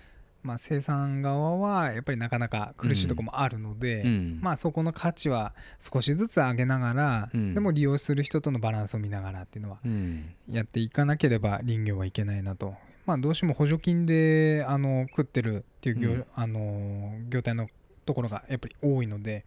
[0.47, 9.79] まあ、生産側はやっぱりなかなか苦しいところもあるので、うん、まあ、そこの価値は少しずつ上げながら、うん、でも利用する人とのバランスを見ながらっていうのは
[10.49, 12.77] やっていかなければ林業はいけないなと、
[13.07, 17.67] まあ、どうしても補助金であの食ってるっていう業,、うん、あの業態の
[18.05, 19.45] ところがやっぱり多いので、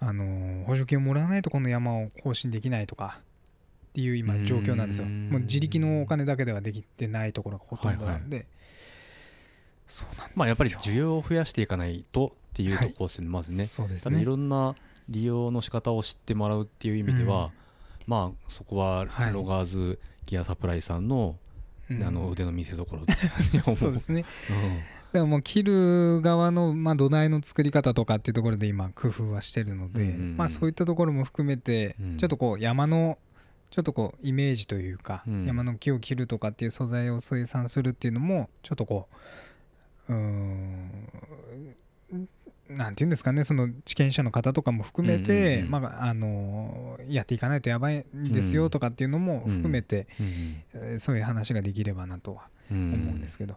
[0.00, 5.06] あの補助金をもらわないとこの山を更新できないとかっていう今状況なんですよ。
[5.06, 8.56] もう自力のお金だけではできてないところがほとんどなんで、はいはい。
[9.88, 14.20] そうなんまあやっぱり需要を増やしていかないとっていうところですね、まずねそうですね。
[14.20, 14.74] いろんな
[15.08, 17.50] 利用の仕方を知ってもらうっていう意味では、
[18.06, 21.36] まあそこはロガーズギアサプライさんの,、
[21.90, 22.98] あの腕の見せ所
[23.74, 24.24] そうですね、
[25.16, 33.16] でももう切る側の、まあ、土台の作り方とかっていうところで今工夫はしてるので、まあ、そういったところも含めて、ちょっとこう山の
[33.70, 39.08] ちょっとこうイメージというか、山の木を切るとかっていう素材を生産するっていうのもちょっとこ
[40.10, 40.90] ううん
[42.68, 50.06] なんていうんですかねその地権者の方とかも含めて、まあ、あのやっていかないとやばいんですよとかっていうのも含めて、
[50.98, 53.56] そういう話ができればなとは思うんですけど。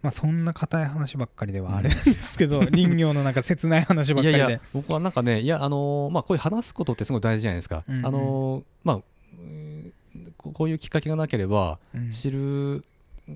[0.00, 4.38] まあ、そんな硬い話ばっかりではあれなんですけど、 林業のなんか切ない話ばっかりで。
[4.38, 9.00] いやいや僕はなんかねいやあのまあこういう話すことってすごい大事じゃないですか、うんうん、あのまあ
[10.36, 11.78] こういうきっかけがなければ
[12.10, 12.84] 知る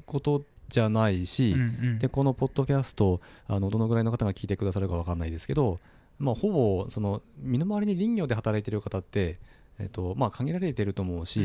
[0.06, 5.78] ことじゃないし、うんうん、でこのポッドキャストあのどのぐらいの方が聞いてくださるか分かんないですけど、
[6.18, 9.38] まあ、ほぼその身の回りに林業で働いてる方って、
[9.78, 11.40] えーとまあ、限られてると思うし、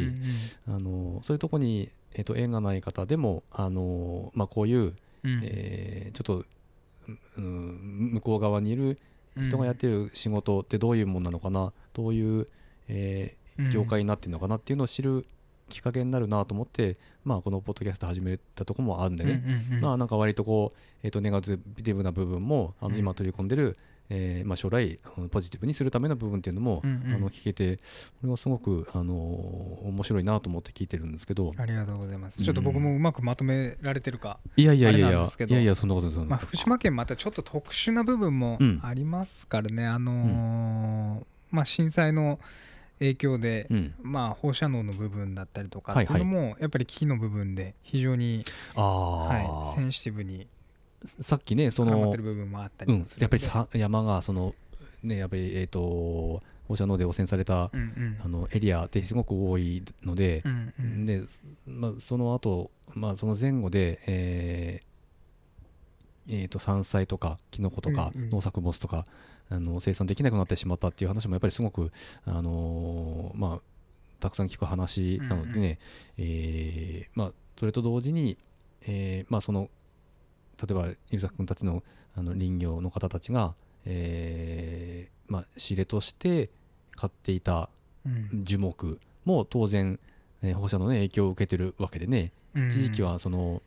[0.68, 4.94] うんうん、あのそういうとこに、えーと、縁がない方でもあの、まあ、こういう、
[5.24, 6.46] うん、えー、ちょっと、
[7.38, 9.00] うん、向こう側にいる
[9.38, 12.48] 人がやってる仕事ってどういうもんなのかなどういう、
[12.88, 15.26] えー、業界になってるのかなっていうのを知る
[15.70, 23.78] きっかけになるなと思って、まあ、このポッドキャスト始めたとこもあるんでね、うんうんうん、まあなんか割とこう、えー、とネガティブな部分もあの今取り込んでる、
[24.10, 25.00] えーまあ、将来
[25.32, 27.84] ポジティブにするための部分っていうのも、うんうん、あの聞けてこ
[28.24, 31.52] れはすごく、あのー、面白いなと思って聞いてるんですけど。
[31.58, 42.40] ありがとうございます、ちょっと僕もうまくまとめられてるかいやいやいやいやいやいやそんなことですまあ、福島県またちょっと特殊な部分もありますからね、うん、あのー、まあ、震災の
[43.00, 48.44] 影響で、うん、まあ放射能の部分だったりとかっていうのも、やっぱり木の部分で非常に、
[48.76, 50.48] はい、センシティブに
[51.06, 52.08] さっきねそのや
[53.28, 54.56] っぱりさ山がその
[55.04, 61.22] ねやっぱりえっ、ー、と放射能で汚染された、うんうん、あのエリアってすごく多いので、うんうん、で
[61.66, 69.06] まあ、その後、まあその前後で、えーえー、と山菜とかキノコとか農作物とか、
[69.50, 71.92] あの生産できなくなってしまったっていう話もやっぱりすごく、
[72.26, 73.62] あのー、まあ、
[74.20, 75.80] たくさん聞く話なのでね、うんうん、
[76.18, 78.38] えー、まあ、それと同時に、
[78.82, 79.70] えーまあ、その
[80.62, 81.84] 例えば優作君たちの
[82.16, 83.54] あの林業の方たちが、
[83.86, 86.50] えーまあ、仕入れとして
[86.96, 87.70] 買っていた
[88.34, 90.00] 樹木も当然、
[90.42, 93.62] えー、放射能の影響を受けてるわけでね、一時期はその、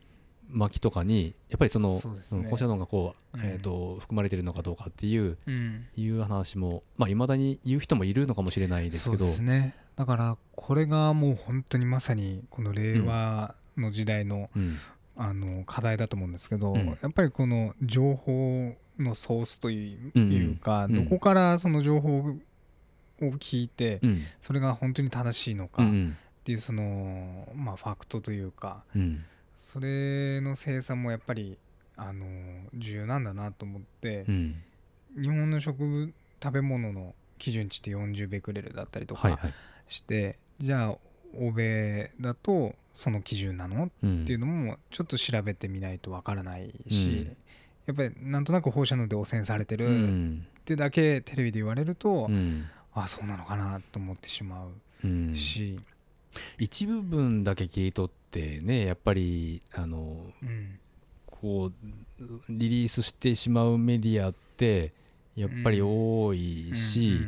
[0.53, 9.19] 薪とかにやっぱりそのそ、ね、放射能がこう、えーと、含まれてるのかどうかっていう、うん、いう話もまあいまだに言う人もいるのかもしれないですけど。
[9.19, 9.75] そうですね。
[9.95, 14.49] だからこれがもう本当にまさにこの令和の時代の,、
[15.23, 22.23] あの課題だと思うんですけど、やっぱりこの情報のソースというか、どこからその情報を
[23.19, 24.01] 聞いて、
[24.41, 25.87] それが本当に正しいのかっ
[26.43, 28.83] ていうその、まあ、ファクトというか、
[29.59, 31.55] それの生産もやっぱり
[31.95, 32.25] あの
[32.73, 34.63] 重要なんだなと思って、うん、
[35.21, 36.11] 日本の植物
[36.41, 39.39] 食べ物の基準値って40ベクレルだったりとか
[39.87, 40.23] して、はい。
[40.23, 40.97] はい、じゃあ
[41.37, 47.37] 欧米だとその基準なの、うん、っていうのもちょっと調べてみないとわからないし、うん、
[47.85, 54.65] やっぱりなんとなく放射能で汚染されてるってだけテレビで言われると、うん、あそうなのかなと思ってしま
[55.03, 55.79] うし、
[56.57, 60.79] 一部分だけ切り取ってねやっぱりあの、うん、
[61.25, 61.71] こ
[62.19, 64.93] うリリースしてしまうメディアって
[65.35, 67.19] やっぱり多いし、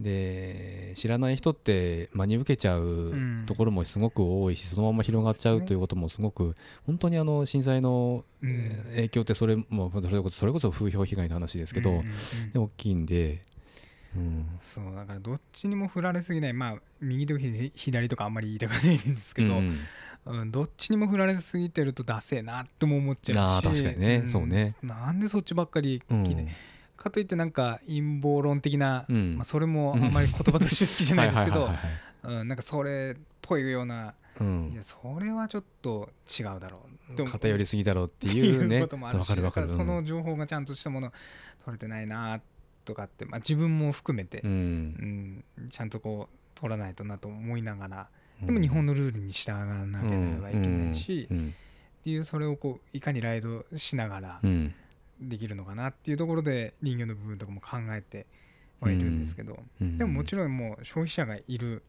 [0.00, 3.12] で知らない人って真に受けちゃう
[3.46, 6.54] ところもすごく多いし、そのまま広がっちゃうということもすごく
[6.86, 12.02] 本当にあの震災の影響ってそれもそれこそそれこそ風評被害の話ですけど、
[12.52, 13.42] で大きいんで
[14.16, 16.52] うん、そうだからどっちにも振られすぎない。
[16.52, 19.78] まあ右と左とかあんまり言いたくないんですけど、うん。
[20.26, 23.66] うん、どっちにも振られすぎてるとダセえなとも思っちゃうし。
[23.66, 24.72] あ確かにね、うん、そうね。
[24.82, 26.46] なんでそっちばっかり聞いて、
[26.96, 31.68] かといってなんか陰謀論的な、まあ、それもあんまり言葉として好きじゃないですけど
[32.24, 36.80] うん、なんかそれっぽいような、うん、いやそれはちょっと違うだろ
[37.18, 38.80] う偏りすぎだろうっていうね。
[38.80, 41.12] こともあるしかるかその情報がちゃんとしたもの
[41.64, 42.40] 取れてないな
[42.84, 48.08] とかって、まあ、自分も含めて、うん、うん、ちゃんとこう取らないとなと思いながら
[48.42, 54.40] でも日本のルールに従わなければいけないし、っていうそれをこういかにライドしながら
[55.28, 58.26] できるのかなっていうところで人形の部分とかも考えて
[58.80, 61.82] はいるんですけど、でももちろんもう消費者がいる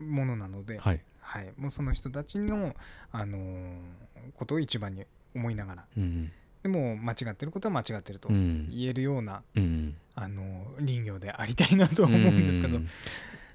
[0.00, 2.74] ものなので、はい、はい、もうその人たちの、
[3.12, 3.78] あのー、
[4.36, 6.30] ことを一番に思いながら、うん、
[6.62, 12.78] でも間違ってることは間違ってると言えるような、うん、あのー、林業でありたいなとは思うんですけど。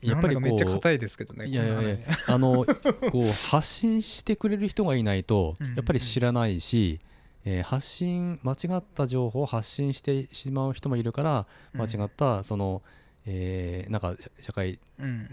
[0.01, 1.45] やっぱりめっちゃ硬いですけどね。
[1.45, 2.65] いやいやいや あの
[3.11, 6.99] こう発信してくれる人がいないとやっぱり知らないし、
[7.45, 12.81] えー、発信間違った情報を発信してしまう人もいるから間違ったその、
[13.25, 14.79] えー、なんか社会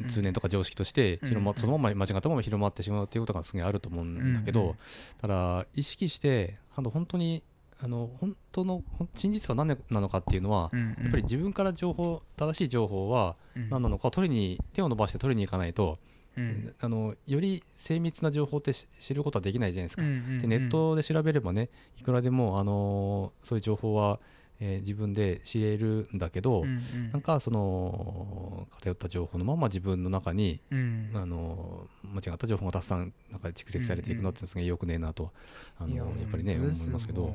[0.09, 4.77] 通念とか常識として広ま、そのまま間違ったまま広まってしまうっていうことがすげえあると思うんだけど、
[5.21, 7.43] ただ意識して本当に
[7.81, 8.83] あの本当の
[9.15, 15.99] 真実は何なのかっていうのは、やっぱり自分から情報正しい情報は何なのか取りに手を伸ばして取りに行かないと
[16.39, 21.69] うん、あのより精密な情報って知ることはできないじゃないですか、うんうんうん、でネットで調べればね
[21.99, 24.21] いくらでも、あのそういう情報は、
[24.61, 35.31] えー、自分で知れるんだけど、うんうん、なんかその偏った情報のまま自分の中に、うん、あの間違った情報がたくさんなんか蓄積されていくのってすげえよくねえなと
[35.79, 37.35] あのやっぱりね思いますけど、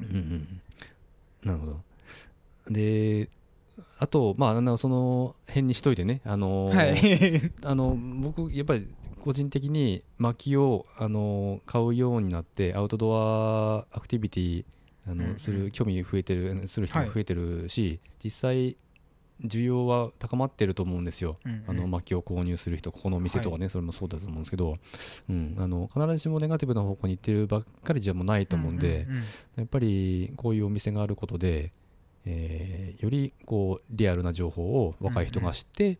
[0.00, 0.60] うんうん、
[1.44, 1.80] なるほど。
[2.70, 3.28] で
[3.98, 8.88] あと、まあ、あのその辺にしといてね、あのーはい、 あの僕、やっぱり
[9.22, 14.64] 個人的に薪を、あのー、買うようになってアウトドアアクティビティ
[15.08, 18.76] あの、うん、する興味増えてるする人も増えてるし、はい、実際
[19.42, 24.76] 需要は高まってると思うんですよ、うんうん、あの薪を購入する人ここのお店とかね、はい、それもそうだと思うんですけど、
[25.28, 29.22] うん、あの必ずしもネガティブな方向に行ってるばっかりじゃもないと思うんで、うんうんうん、
[29.56, 31.72] やっぱりこういうお店があることで
[32.26, 35.98] えー、よりこうリアルな情報を若い人が知って、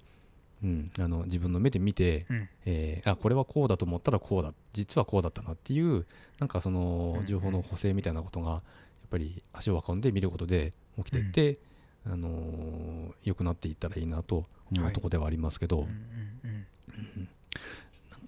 [0.62, 6.06] うん、うん、あの自分の目で見て、うん、えー、あこれはこうだと思ったらこうだ実はこうだったなっていう
[6.38, 8.60] なんかその情報の補正みたいなことがやっ
[9.10, 11.58] ぱり足を運んで見ることで起きていって、
[12.06, 14.44] うん、あのー、良くなっていったらいいなと
[14.74, 15.84] 思うところではありますけど、は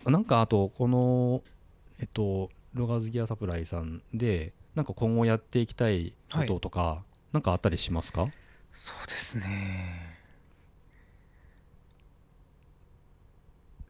[0.06, 1.42] い、なんかあとこの
[2.00, 8.28] えっとロガーズギアサプライさんでなんか今後やっていきたいこととか、はい何かあったりしますか？
[8.72, 10.16] そうですね。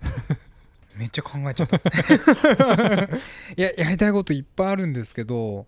[0.97, 1.77] めっちゃ考えちゃった。
[3.57, 5.67] いややりたいこといっぱいあるんですけど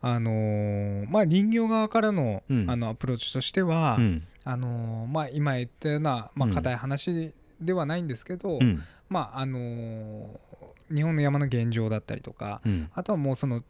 [0.00, 12.62] あのー、まあ林業側からのうん、あのアプローチとしては、うん、あのー、まあ、今言ったような、まあ、硬い話ではないんですけど、うん、まああのー、日本の山の現状だったりとか、
[12.94, 13.62] あとはもうその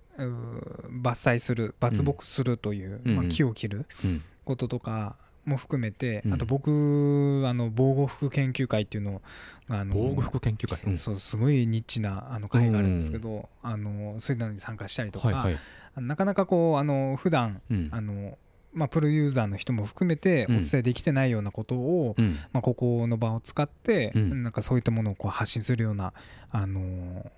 [1.02, 3.86] 伐採する伐木するという、まあ、木を切る
[4.44, 9.22] こととかも含めて、あと僕あの防護服研究会っていうのを
[9.68, 18.36] あの防護服研究会、そうすごいニッチなあの会があるんですけど、あのそういうのに参加したりとか、はいはい、なかなかこうあの普段、うん、あの
[18.72, 26.12] まあ、プロユーザーの人も含めてお伝えできてないようなことを、うん、まあ、ここの場を使って、うん、なんかそういったものをこう発信するような、
[26.52, 27.30] あのー、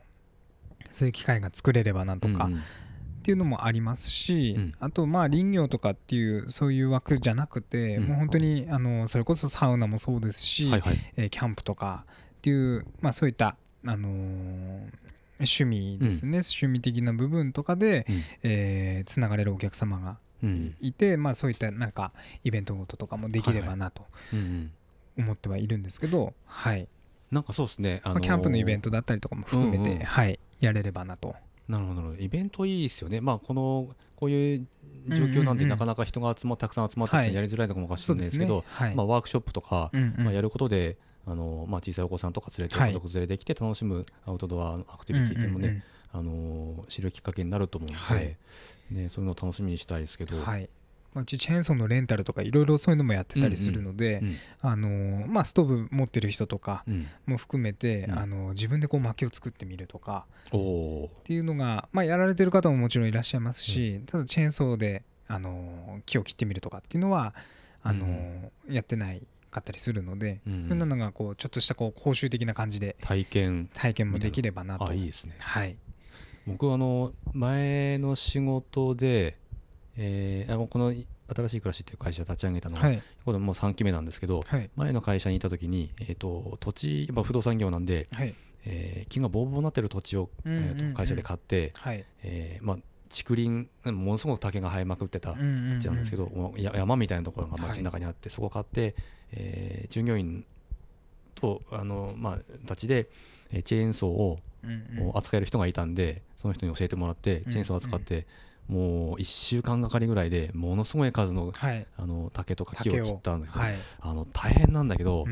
[0.90, 2.50] そういう機会が作れればなんとか、
[3.22, 13.56] っていうのもありますし、うん、あとまあ林業とかっていうそういう枠じゃなくて、うん、もう本当にあのそれこそサウナもそうですし、はいはい、えー、キャンプとかっていう、まあ、そういった、
[13.86, 14.12] あのー、
[15.38, 20.18] 趣味ですね、うん、趣味的な部分とかで、うん、えー、つながれるお客様が
[20.80, 22.12] いて、まあ、そういったなんか
[22.42, 24.04] イベントごととかもできればなと
[25.16, 26.88] 思ってはいるんですけど、はい、
[27.32, 31.34] なんかそうですね、あのー、まあ、キャンプのイベントだったりとかも含めて、うんうん、はい、やれればなと。
[31.68, 34.66] なるほどイベントいいですよね、まあ、このこういう
[35.08, 38.64] 状況なんで、なかなか人が集またくさん集まってやりづらいのかもしれないですけど、
[38.94, 48.36] まあ、ワークショップとか、まあ、やることであの、まあ、小さいお子さんとか連れて家族連れてきて楽しむアウトドアアクティビティっていうのもね、あの知るきっかけになると思うので、
[48.90, 50.40] ね、そういうのを楽しみにしたいですけど。
[50.40, 50.68] はい
[51.14, 54.22] まあ、うちチェーンソーのレンタルとかいろいろそういうのもやってたりするので、
[54.60, 56.84] あのまあ、ストーブ持ってる人とか
[57.26, 67.34] も含めて、あの自分でこう薪を作ってみるとかっていうのが、まあ、やられてる方ももちろんいらっしゃいますし、ただチェーンソーであの木を切ってみるとかっていうのは
[67.82, 73.70] あの、やってないかったりするので、そういうのがこうちょっとしたこう講習的な感じで体験。
[73.74, 74.88] 体験もできればなと。
[74.88, 75.76] あいいですね、はい、
[76.46, 79.36] 僕あの前の仕事で
[79.96, 88.34] えー、この新しい暮らしっていう会社立ち上げたのが、はい、これもう3期目なんですけど、はい、前の会社にいた時に、えーと、土地やっぱ不動産業なんで、はい、
[88.64, 92.04] えー、金がボーボーになってる土地を、えー、と会社で買って、はい。
[92.22, 92.78] えーまあ、
[93.08, 98.94] 竹林ものすごく竹が生えまくってた土地なんですけど、もう山みたいなところが街の中にあって、そこを買って、
[99.32, 100.44] えー、従業員
[101.34, 103.08] とあの、まあ、たちで
[103.64, 104.38] チェーンソーを
[105.14, 108.26] 扱える人がいたんでその人に教えてもらってチェーンソーを扱って、
[108.68, 111.52] もう1週間がかりぐらいでものすごい数の,、
[111.96, 113.60] あの竹とか木を切ったんだけど、
[114.00, 115.26] あの大変なんだけど、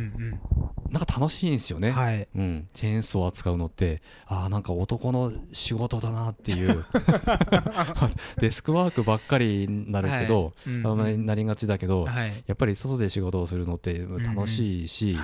[0.90, 2.28] なんか楽しいんですよね、はい。
[2.34, 6.84] うん、チェーンソーを扱うのってああなんか男の仕事だなっていう。
[8.38, 11.14] デスクワークばっかりになるけど、はい。
[11.14, 15.16] うん、なりがちだけど、はい、やっぱり外で仕事をするのって楽しいし、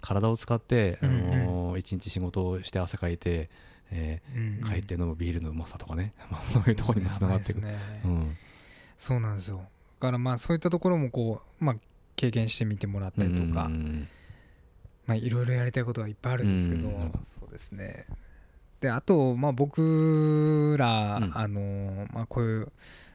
[0.00, 3.50] 体を使って、あのー、一日仕事をして汗かいて、
[3.90, 7.76] えーうんうん、帰って飲むビールのうまさとかね、 まあ、そういうところにもつながっていく、ね。
[8.04, 8.36] うん、
[8.98, 9.58] そうなんですよ。
[9.58, 11.76] だからまあそういったところもこう、まあ、
[12.16, 14.08] 経験してみてもらったりとか、うんうん
[15.06, 16.88] まあ、いろいろやりたいことはいっぱいあるんですけど、
[17.22, 18.06] そうですね。
[18.80, 22.72] であと、まあ、僕ら、あのまあ、こういう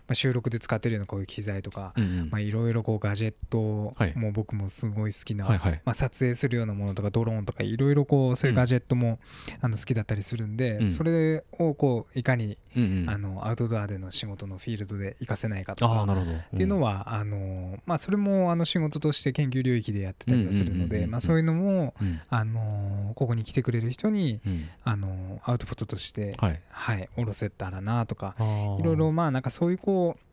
[0.09, 1.93] まあ、収録で使ってるようなこういう機材とか
[2.37, 9.19] いろいろガジェットも僕もすごい好きな、はいまあ、撮影するようなものとかドローンとかいろいろこうそういうガジェットも
[9.61, 16.03] あの好きだったりするんで、それをこういかにあのアウトドアでの仕事のフィールドで活かせないかとか。
[16.03, 21.93] っていうのはあの、まあ、それもあの仕事として研究領域でやってたりはするのでそういうのも
[22.29, 24.39] あのここに来てくれる人に
[24.83, 27.09] あのアウトプットとしてはい。
[27.15, 28.35] 下ろせたらなとか
[28.79, 30.23] いろいろまあなんかそういうこう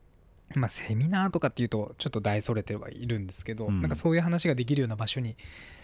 [0.55, 5.35] まあ、セミナーとかっていうとちょっと大それてはいるんですけど、うん、なんかそういう話ができるような場所に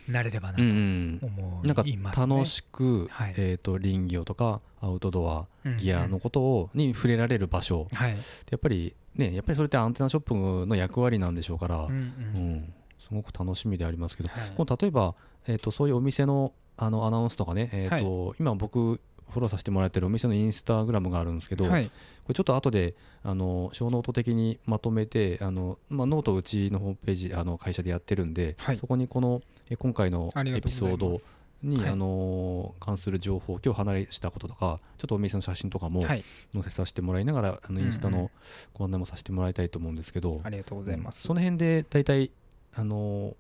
[0.09, 5.47] なれればなと思います、ね、なんか楽しく、はい、えーと、林業とかアウトドア
[5.79, 8.17] ギアのことを、に触れられる場所、はい、や
[8.57, 15.15] っぱりねやっぱりそれってアンテナショップの役割なんでしょうから、うん、うん、すごく楽しみでありますけど、はい、例えば、
[15.47, 19.01] えーと、そういうお店のあのアナウンスとかね、えーと今僕
[19.33, 21.93] フォローさせてもらってるお店のインスタグラムがあるんですけど、はい、こ
[22.29, 29.41] れちょっと後であのショーノート的にまとめてあの、まあ、ノートうちのホームページあの会社でやってるんで、はい、そこにこの
[29.79, 31.19] 今回のエピソード
[31.63, 36.25] に、はい、あの関する情報今日話したこととかちょっとお店の写真とかも載
[36.65, 38.31] せさせてもらいながら、あのインスタの
[38.75, 42.31] ご案内もさせてもらいたいと思うんですけど、ありがとうございます、その辺で大体
[42.75, 43.37] あの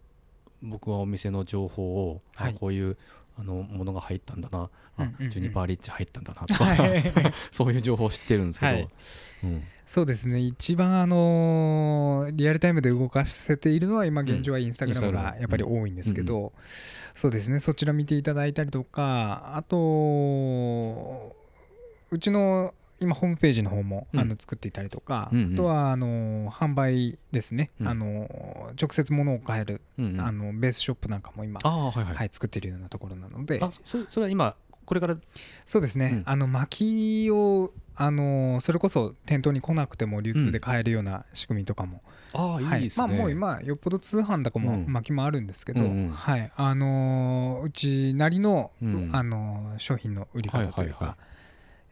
[0.62, 2.96] 僕はお店の情報を、はい、こういう
[3.42, 6.76] あのものが入ったんだな、あ、うんうん、ジュニパーリッチ入ったんだなとか。
[7.50, 8.88] そういう情報を知ってるんですけど、はい。
[9.42, 10.38] うん、そうですね。
[10.38, 16.52] 一番あのリアルタイムで動かせているのは今現状はインスタグラムがやっぱり多いんですけど、
[17.14, 17.58] そうですね。
[17.58, 21.36] そちら見ていただいたりとかあと
[22.10, 22.74] うちの
[23.04, 33.60] 今ホームページの方も、あの作っていたりとか、あとはあの販売ですね、あの直接物を買える、あのベースショップなんかも今、はい作っているようなところなので。
[33.84, 35.16] そそれは今これから？
[35.64, 45.82] そうですね、あの薪をあのそれこそ店頭に来なくても流通で買えるような仕組みとかも、ああいいですね、まあもう今よっぽど通販だかも薪もあるんですけど、
[46.12, 46.50] はい。
[46.56, 48.72] あのうちなりの、
[49.12, 51.16] あの商品の売り方というか、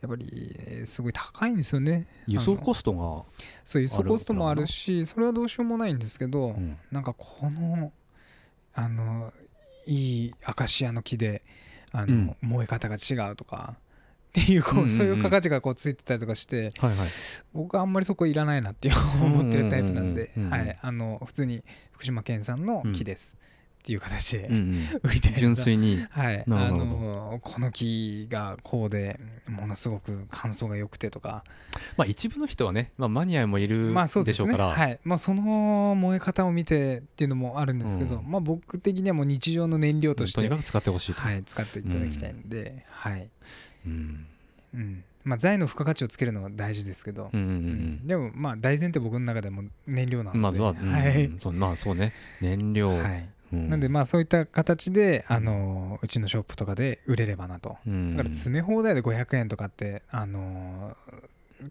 [0.01, 2.07] やっぱりすごい高いんですよね。
[2.27, 3.25] 輸送コストが
[3.65, 7.93] そう輸送コストもあるしそれはどうしようもないんですけど、うん、なんかこの
[8.75, 9.33] あの
[9.87, 11.43] いいアカシアの木で
[11.93, 13.77] あの、うん、燃え方が違うとか
[14.31, 17.09] っていうこう、そういう価値がこうついてたりとかして、はいはい、
[17.53, 18.91] 僕はあんまりそこいらないなって
[19.21, 23.37] 思ってるタイプなんで、はい、あの普通に福島県産の木です。
[23.43, 23.50] うん
[23.81, 24.51] っていう形で、
[25.03, 29.19] 売りたい純粋に、はい、あのこの木がこうで
[29.49, 31.45] ものすごく乾燥が良くてとか、
[31.97, 35.01] まあ、一部の人はね、まあ、マニアもいるでしょうから、まあねはい。
[35.03, 35.43] まあ、その
[35.97, 43.29] 燃え方を見てっていうのもあるんですけど、うん、まあ、僕的にはもう日常の燃料としてとにかく使ってほしいはい、使っていただきたいんで、うん、はい。
[43.87, 44.27] うん。
[44.75, 45.05] うん。
[45.25, 50.39] まあ、財の付加価値をつけるのは大事ですけど、うんうんうん、でもまあ大前提僕の中でも燃料なので。
[50.39, 52.15] まずは、はい、そうまあそうね。
[52.41, 60.97] 燃料、はいなんでまあそういった形であのうちのショップとかで売れればなと、だから詰め放題で500円とかってあの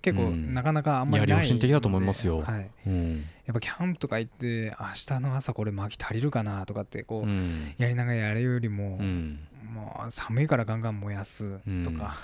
[0.01, 12.17] 結構なかなかあんまりない、良心的だと思いますよ、はい、うん、やっぱキャンプとか行って明日の朝これ薪足りるかなとかってこう、やりながらやるよりも,、もう寒いからガンガン燃やすとか、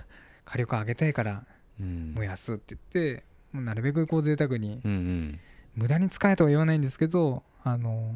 [0.46, 1.44] 火力上げたいから
[1.80, 4.82] 燃やすって言ってもうなるべくこう贅沢に、
[5.76, 8.14] 無駄に使えとは言わないんですけどあの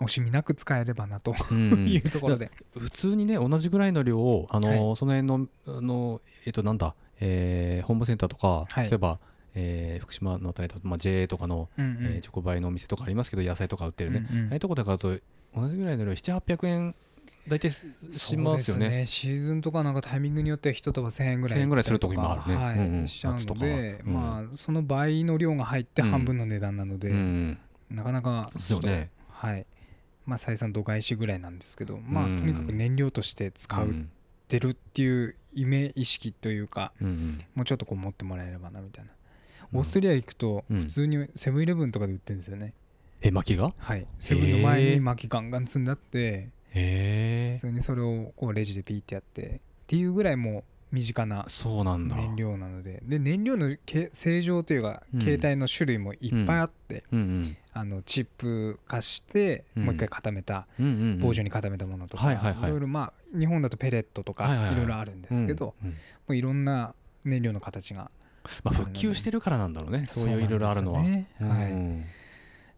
[0.00, 9.18] 惜しみなく使えればなというところで、普通にね同じぐらいの量をあの、はい、その辺のあのえっ、ー、となんだ、えー、ホームセンターとか、はい、例えば
[9.54, 15.16] えー、福島のあたりだと、まあ、JA とかの、うんうん、えー、直売のお店とかありますけど野菜とか売ってるね、うんうん、ああいうところで買うと
[15.56, 16.94] 同じぐらいの量7800円
[17.46, 27.58] 大体しますよね、ね、シーズンとかなんかタイミングによっては1束1000円ぐらい1000円ぐらいする時もあるね、はい、うんうん、しちゃうので、うん、まあその倍の量が入って半分の値段なので、うん、
[27.90, 29.10] なかなかそうね。
[29.28, 29.66] はい
[30.26, 33.94] まあ採算度外視ぐらいなんですけどまあとにかく燃料として使うっ
[34.48, 36.92] てるっていうイメ意識というか、
[37.54, 39.10] もうちょっとこう持ってもらえればなみたいな。
[39.72, 42.74] オーストリア行くと普通にセブンイレブンとかで売ってるんですよね、
[43.22, 43.72] え薪が？
[43.76, 44.06] はい。
[44.20, 50.64] セブンの前に薪ガンガン積んであって普通にそれをこうレジでピーってやってっていうぐらいもう
[50.94, 53.02] 身近な燃料なので。
[53.04, 53.76] で燃料の
[54.12, 57.04] 正常というか携帯の種類もいっぱいあって、
[57.72, 60.66] あのチップ化してもう一回固めた、
[61.20, 65.90] 棒状に固めたものとか、いろいろまあ日本だとペレットとかいろいろあるんですけど、も
[66.28, 66.94] ういろんな
[67.24, 68.10] 燃料の形が、
[68.62, 70.06] まあ、復旧してるからなんだろうね。
[70.08, 71.00] そういういろいろあるのは。
[71.00, 71.14] はい。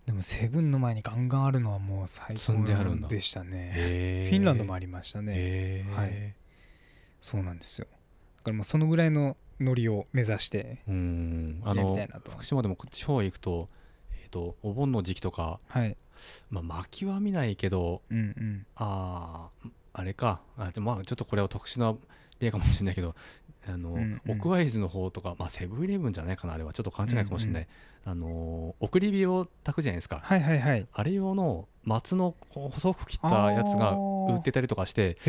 [0.07, 3.73] でもセブンの前にガンガンあるのはもう最高でしたね。
[4.31, 5.85] フィンランドもありましたね。
[5.93, 6.35] はい。
[7.21, 7.89] そうなんですよ。
[7.91, 7.96] だ
[8.47, 12.31] からもうそのぐらいのノリを目指してやりたいなと。
[12.33, 13.69] 福島でも地方へ行くと,、
[14.13, 15.97] えーと、お盆の時期とか、はい。
[16.51, 20.41] まあ、薪は見ないけど、うんうん、あああれか。
[20.57, 21.95] あでまあちょっとこれは特殊な
[22.41, 23.15] 例かもしれないけど
[23.67, 26.73] あの、うんうん、奥会津の方とか、まあ、セブンイレブンじゃないかなあれは。
[26.73, 27.67] ちょっと勘違いかもしれない、
[28.07, 33.93] うんうん、あの送り火を炊くじゃないですか、はいはいはい、あれ用の松の細く切ったやつが
[34.31, 35.27] 売ってたりとかしてああ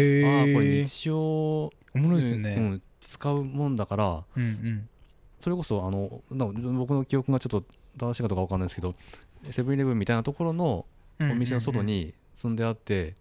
[0.54, 4.90] これ日常おもろいですね、うん、使うもんだから、うんうん、
[5.40, 7.64] それこそあの僕の記憶がちょっと
[7.98, 8.94] 正しいかどうか分かんないですけど
[9.50, 10.86] セブンイレブンみたいなところの
[11.20, 13.16] お店の外に積んであって、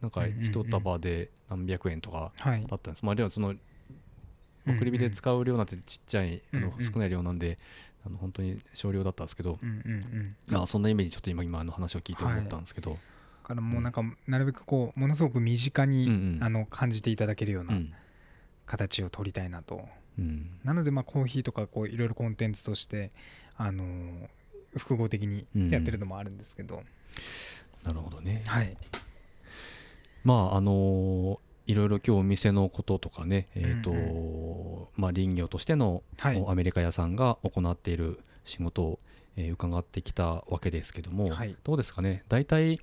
[0.00, 3.54] なんか一束で何百円とかだったんです、まあ、いはその
[4.66, 7.58] 送り火で使う量なんてちっちゃい、あの少ない量なんで、
[8.06, 9.58] あの本当に少量だったんですけど、
[10.52, 12.96] あそんなイメージちょっと今今の話を聞いて思ったんですけど、だ
[13.42, 17.74] からもうなんかなるべくこうものすごく身近に、あの感じていただけるような
[18.70, 19.88] 形を取りたいなと、
[20.62, 23.10] なのでまあコーヒーとかこういろいろコンテンツとして
[23.56, 24.28] あの
[24.76, 26.84] 複合的にやってるのもあるんですけど、
[27.82, 28.44] なるほどね。
[28.46, 28.76] はい。
[30.22, 34.00] まああのいろいろ今日お店のこととかね、えーと、うんう
[34.82, 36.02] ん、まあ、林業としての
[36.46, 38.98] アメリカ屋さんが行っている仕事を、
[39.36, 42.24] えー、伺ってきたわけですけども、はい、どうですかね。
[42.28, 42.80] 大体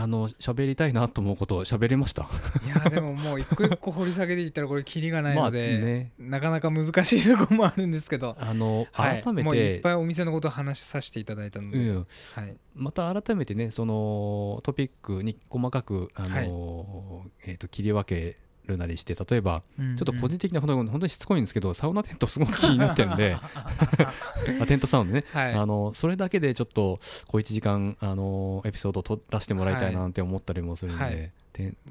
[0.00, 2.28] あの喋りたいなと思うこと喋れました？
[2.64, 8.36] いやでももう一個一個掘り下げていったらこれキリがないので、 ね、なかなか難しいところもあるんですけど。
[8.38, 18.36] あの、改めて、い、いっぱいお店のことを話させていただいたので、うん、はい、また改めてねそのトピックに細かくあの、はい、えーと切り分け
[18.68, 23.36] るなりして例えば、ちょっと個人的な本当にしつこいんですけどサウナテントすごく気になってるんで。
[24.66, 31.32] テントサウンドね、はい、あのそれだけでちょっと小1時間あのエピソードを取らせてもらいたいななんて思ったりもするんで、はい、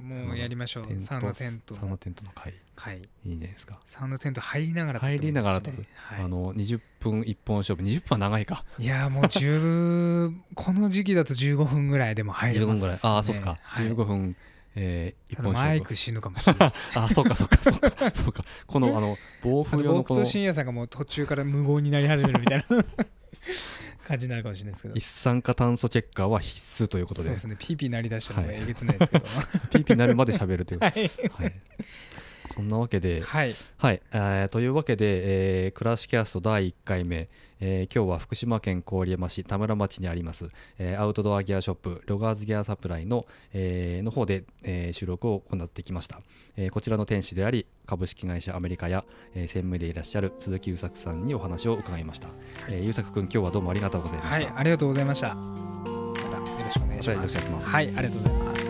[0.01, 1.01] もうやりましょう。
[1.01, 1.75] サウナテント。
[1.75, 3.01] サウナテントの会会い。
[3.01, 3.79] いじゃないですか。
[3.85, 7.83] サウナテント入りながら入りながら撮る、はい、あの20分1本勝負。
[7.83, 8.63] 20分は長いか。
[8.79, 12.99] いやもう10この時期だと15分ぐらいでも入ります、ね、15分ぐらい。
[13.03, 14.35] ああそうですか、はい、15分
[14.79, 18.43] えー、一本マイク死ぬかもしれない あそうかそうかそうかそうか。
[18.67, 22.85] このあの暴風用のこの僕と深夜さんがもう途中から無言になり始めるみたいな。
[24.07, 24.95] 感じになるかもしれないですけど。
[24.95, 27.29] 一酸化炭素チェッカーは必須ということで。
[27.29, 27.55] そうですね。
[27.59, 30.79] ピーピーなりだしたらもうえげつないですけど、はい、ピーピーなるまで喋るという。
[30.79, 31.53] はい、はい
[32.57, 37.27] そんなわけで、はい、はい、えー、というわけで、えー、クラシキャスト第1回目、
[37.59, 40.47] えー、今日は福島県郡山市田村町にあります、
[40.79, 46.19] えー、アウトドアギアショップロガーズギアサプライの,、えー、の方で、えー、収録を行ってきました、
[46.55, 49.05] えー、こちらの店主であり株式会社アメリカや、
[49.35, 52.37] えー、専務でいらっしゃる鈴木優作さんにお話を伺いました、はい、
[52.71, 54.35] えー、優作君今日はどうもありがとうございました。
[54.35, 55.35] はいありがとうございました。
[55.35, 55.43] ま
[56.25, 57.69] たよろしくお願いします。
[57.69, 58.66] はいありがとうございます